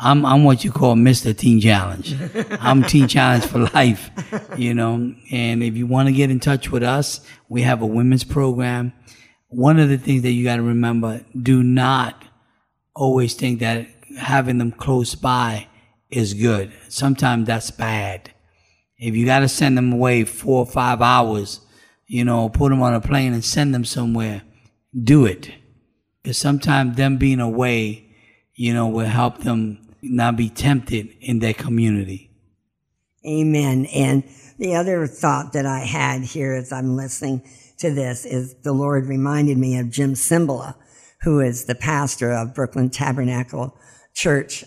[0.00, 1.36] I'm I'm what you call Mr.
[1.36, 2.14] Teen Challenge.
[2.60, 4.10] I'm Teen Challenge for life,
[4.56, 5.12] you know.
[5.32, 8.92] And if you want to get in touch with us, we have a women's program.
[9.48, 12.22] One of the things that you got to remember: do not
[12.94, 15.66] always think that having them close by
[16.10, 16.72] is good.
[16.88, 18.32] Sometimes that's bad.
[18.98, 21.60] If you got to send them away four or five hours,
[22.06, 24.42] you know, put them on a plane and send them somewhere,
[25.02, 25.50] do it.
[26.22, 28.14] Because sometimes them being away,
[28.54, 32.30] you know, will help them not be tempted in their community.
[33.26, 33.86] Amen.
[33.86, 34.24] And
[34.58, 37.42] the other thought that I had here as I'm listening
[37.78, 40.74] to this is the Lord reminded me of Jim Cymbala,
[41.22, 43.76] who is the pastor of Brooklyn Tabernacle
[44.14, 44.64] Church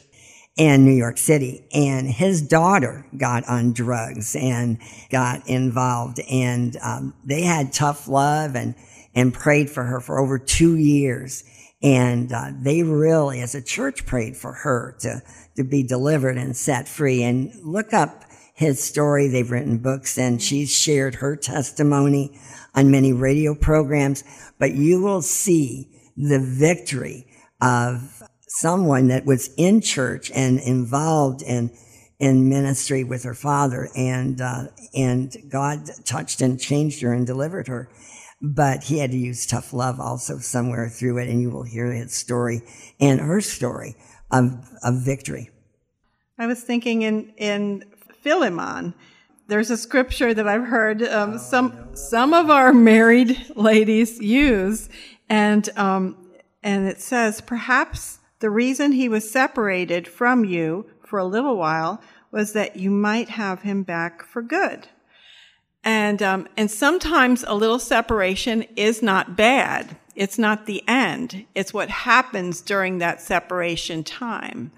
[0.58, 1.68] in New York City.
[1.74, 4.78] And his daughter got on drugs and
[5.10, 6.20] got involved.
[6.30, 8.76] And um, they had tough love and,
[9.16, 11.44] and prayed for her for over two years.
[11.84, 15.22] And uh, they really, as a church, prayed for her to,
[15.56, 17.24] to be delivered and set free.
[17.24, 19.28] And look up his story.
[19.28, 22.40] They've written books and she's shared her testimony
[22.76, 24.24] on many radio programs.
[24.60, 27.26] But you will see the victory
[27.60, 31.72] of someone that was in church and involved in
[32.20, 37.68] in ministry with her father, and uh, and God touched and changed her and delivered
[37.68, 37.90] her.
[38.42, 41.92] But he had to use tough love also somewhere through it, and you will hear
[41.92, 42.62] his story
[43.00, 43.96] and her story
[44.32, 45.52] of, of victory.
[46.39, 47.84] I was thinking in in
[48.22, 48.96] Philemon,
[49.48, 54.89] there's a scripture that I've heard um, some some of our married ladies use,
[55.30, 56.18] and um,
[56.64, 62.02] and it says, perhaps the reason he was separated from you for a little while
[62.32, 64.88] was that you might have him back for good.
[65.84, 69.98] And, um, and sometimes a little separation is not bad.
[70.16, 71.46] It's not the end.
[71.56, 74.72] It's what happens during that separation time.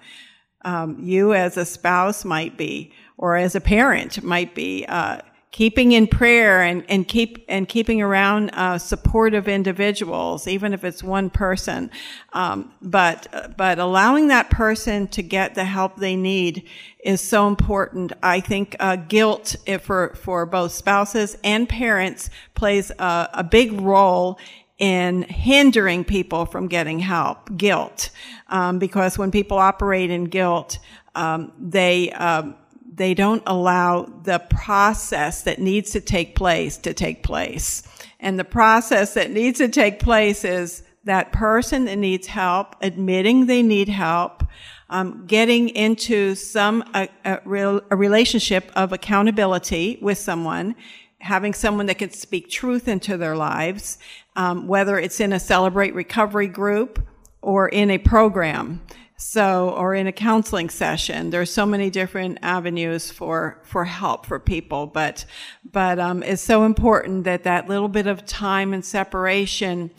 [0.64, 5.20] Um, you as a spouse might be, or as a parent might be, uh,
[5.54, 11.04] keeping in prayer and, and keep and keeping around uh, supportive individuals, even if it's
[11.04, 11.92] one person.
[12.34, 16.68] Um, but but allowing that person to get the help they need
[17.04, 18.12] is so important.
[18.24, 24.40] I think uh, guilt for for both spouses and parents plays a, a big role
[24.80, 27.56] in hindering people from getting help.
[27.56, 28.10] Guilt,
[28.50, 30.80] um, because when people operate in guilt,
[31.14, 32.56] um, they um,
[32.96, 37.84] they don't allow the process that needs to take place to take place.
[38.20, 43.48] And the process that needs to take place is that person that needs help, admitting
[43.48, 44.44] they need help,
[44.90, 50.76] um, getting into some a, a, real, a relationship of accountability with someone,
[51.20, 53.98] having someone that can speak truth into their lives,
[54.36, 57.06] um, whether it's in a celebrate recovery group
[57.42, 58.82] or in a program.
[59.26, 64.38] So, or in a counseling session, there's so many different avenues for, for help for
[64.38, 65.26] people, but,
[65.72, 69.92] but, um, it's so important that that little bit of time and separation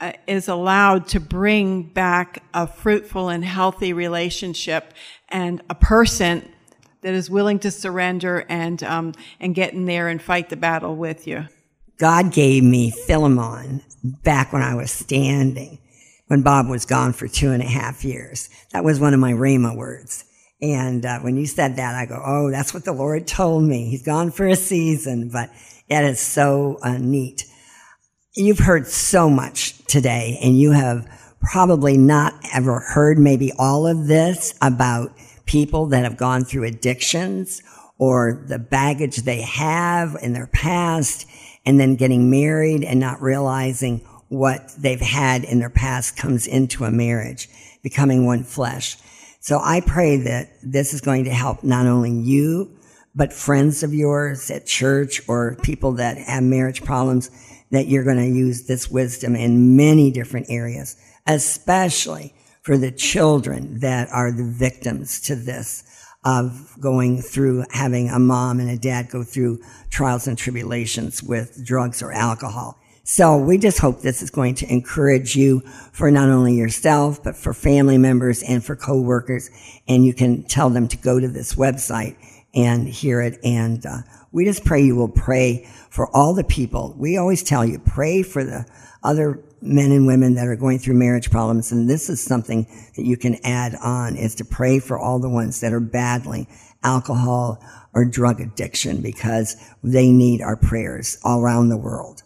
[0.00, 4.92] uh, is allowed to bring back a fruitful and healthy relationship
[5.30, 6.46] and a person
[7.00, 10.94] that is willing to surrender and, um, and get in there and fight the battle
[10.94, 11.46] with you.
[11.96, 15.78] God gave me Philemon back when I was standing
[16.32, 18.48] when Bob was gone for two and a half years.
[18.70, 20.24] That was one of my Rhema words.
[20.62, 23.90] And uh, when you said that, I go, oh, that's what the Lord told me.
[23.90, 25.50] He's gone for a season, but
[25.90, 27.44] it is so uh, neat.
[28.34, 31.06] You've heard so much today, and you have
[31.42, 35.12] probably not ever heard maybe all of this about
[35.44, 37.60] people that have gone through addictions
[37.98, 41.26] or the baggage they have in their past
[41.66, 44.00] and then getting married and not realizing
[44.32, 47.50] what they've had in their past comes into a marriage,
[47.82, 48.96] becoming one flesh.
[49.40, 52.74] So I pray that this is going to help not only you,
[53.14, 57.30] but friends of yours at church or people that have marriage problems,
[57.72, 63.80] that you're going to use this wisdom in many different areas, especially for the children
[63.80, 65.84] that are the victims to this
[66.24, 69.58] of going through having a mom and a dad go through
[69.90, 72.78] trials and tribulations with drugs or alcohol.
[73.04, 75.60] So we just hope this is going to encourage you
[75.92, 79.50] for not only yourself, but for family members and for coworkers.
[79.88, 82.16] And you can tell them to go to this website
[82.54, 83.40] and hear it.
[83.42, 83.98] And uh,
[84.30, 86.94] we just pray you will pray for all the people.
[86.96, 88.66] We always tell you, pray for the
[89.02, 91.72] other men and women that are going through marriage problems.
[91.72, 95.28] And this is something that you can add on is to pray for all the
[95.28, 96.46] ones that are battling
[96.84, 97.62] alcohol
[97.94, 102.21] or drug addiction because they need our prayers all around the world.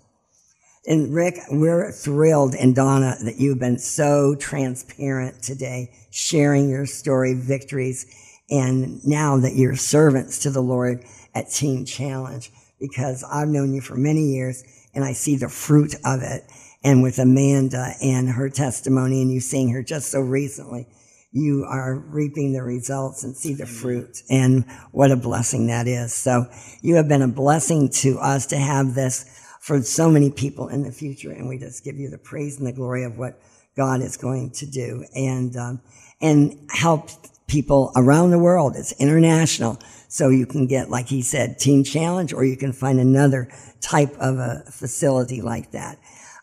[0.87, 7.35] And Rick, we're thrilled, and Donna, that you've been so transparent today, sharing your story,
[7.35, 8.07] victories,
[8.51, 13.81] and now that you're servants to the Lord at Teen Challenge, because I've known you
[13.81, 14.63] for many years
[14.95, 16.45] and I see the fruit of it.
[16.85, 20.87] And with Amanda and her testimony and you seeing her just so recently,
[21.33, 24.23] you are reaping the results and see the fruit.
[24.31, 26.15] And what a blessing that is.
[26.15, 26.47] So
[26.81, 29.25] you have been a blessing to us to have this
[29.61, 31.31] for so many people in the future.
[31.31, 33.41] And we just give you the praise and the glory of what
[33.77, 35.81] God is going to do and, um,
[36.21, 37.11] and help
[37.47, 38.75] people around the world.
[38.77, 39.79] It's international.
[40.09, 43.49] So you can get, like he said, Teen Challenge, or you can find another
[43.81, 45.99] type of a facility like that.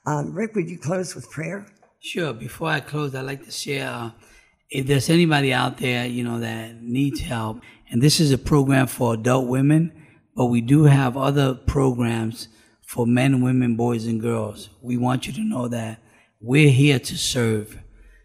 [0.06, 1.66] Um, Rick, would you close with prayer?
[2.00, 2.34] Sure.
[2.34, 4.12] Before I close, I'd like to share uh,
[4.70, 8.88] if there's anybody out there, you know, that needs help, and this is a program
[8.88, 9.94] for adult women,
[10.36, 12.48] but we do have other programs
[12.94, 14.70] for men, women, boys, and girls.
[14.80, 16.00] We want you to know that
[16.40, 17.80] we're here to serve.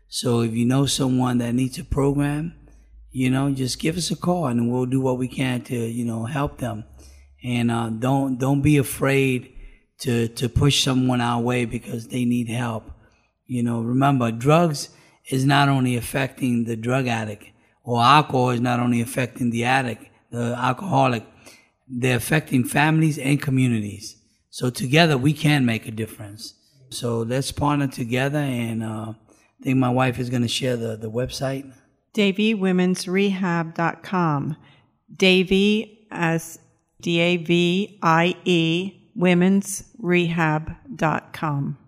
[0.08, 2.54] So if you know someone that needs a program,
[3.10, 6.04] you know, just give us a call and we'll do what we can to, you
[6.04, 6.84] know, help them.
[7.42, 9.54] And uh, don't don't be afraid
[10.00, 12.90] to to push someone our way because they need help.
[13.46, 14.90] You know, remember, drugs
[15.30, 17.46] is not only affecting the drug addict,
[17.84, 21.24] or alcohol is not only affecting the addict, the alcoholic.
[21.88, 24.17] They're affecting families and communities.
[24.58, 26.54] So together we can make a difference.
[26.90, 30.96] So let's partner together, and uh, I think my wife is going to share the,
[30.96, 31.72] the website.
[32.14, 34.56] DavieWomensRehab.com.
[35.14, 36.58] Davy as
[37.00, 41.78] D A V I E, womensrehab.com.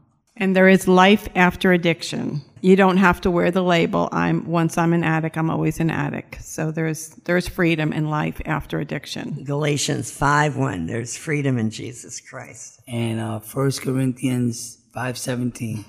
[0.40, 2.42] And there is life after addiction.
[2.62, 4.08] You don't have to wear the label.
[4.10, 6.42] I'm once I'm an addict, I'm always an addict.
[6.42, 9.44] So there's there's freedom in life after addiction.
[9.44, 10.86] Galatians 5 1.
[10.86, 12.80] There's freedom in Jesus Christ.
[12.88, 15.84] And uh, 1 Corinthians five seventeen.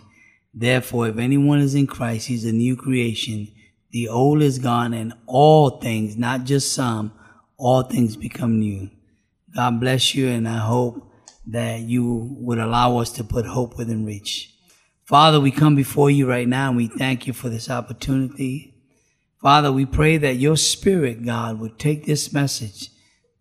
[0.53, 3.47] Therefore, if anyone is in Christ, he's a new creation.
[3.91, 7.13] The old is gone, and all things, not just some,
[7.57, 8.89] all things become new.
[9.55, 11.10] God bless you, and I hope
[11.47, 14.53] that you would allow us to put hope within reach.
[15.03, 18.75] Father, we come before you right now and we thank you for this opportunity.
[19.41, 22.89] Father, we pray that your spirit, God, would take this message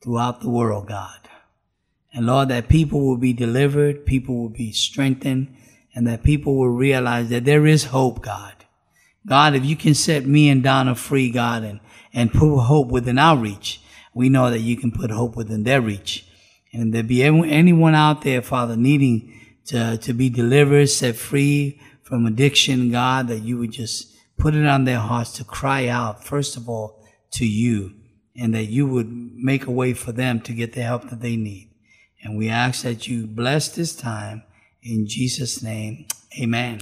[0.03, 1.29] throughout the world, God.
[2.13, 5.55] And Lord, that people will be delivered, people will be strengthened,
[5.95, 8.55] and that people will realize that there is hope, God.
[9.27, 11.81] God, if you can set me and Donna free, God, and,
[12.13, 13.81] and put hope within our reach,
[14.15, 16.27] we know that you can put hope within their reach.
[16.73, 22.27] And there be anyone out there, Father, needing to, to be delivered, set free from
[22.27, 26.57] addiction, God, that you would just put it on their hearts to cry out, first
[26.57, 27.95] of all, to you,
[28.37, 31.37] and that you would make a way for them to get the help that they
[31.37, 31.71] need.
[32.23, 34.43] And we ask that you bless this time
[34.83, 36.07] in Jesus' name.
[36.41, 36.81] Amen.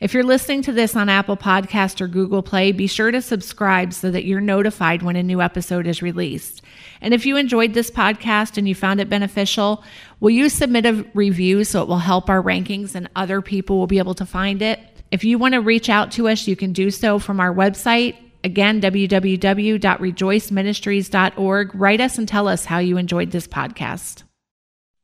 [0.00, 3.94] If you're listening to this on Apple Podcast or Google Play, be sure to subscribe
[3.94, 6.60] so that you're notified when a new episode is released.
[7.04, 9.84] And if you enjoyed this podcast and you found it beneficial,
[10.20, 13.86] will you submit a review so it will help our rankings and other people will
[13.86, 14.80] be able to find it?
[15.10, 18.16] If you want to reach out to us, you can do so from our website.
[18.42, 21.74] Again, www.rejoiceministries.org.
[21.74, 24.23] Write us and tell us how you enjoyed this podcast.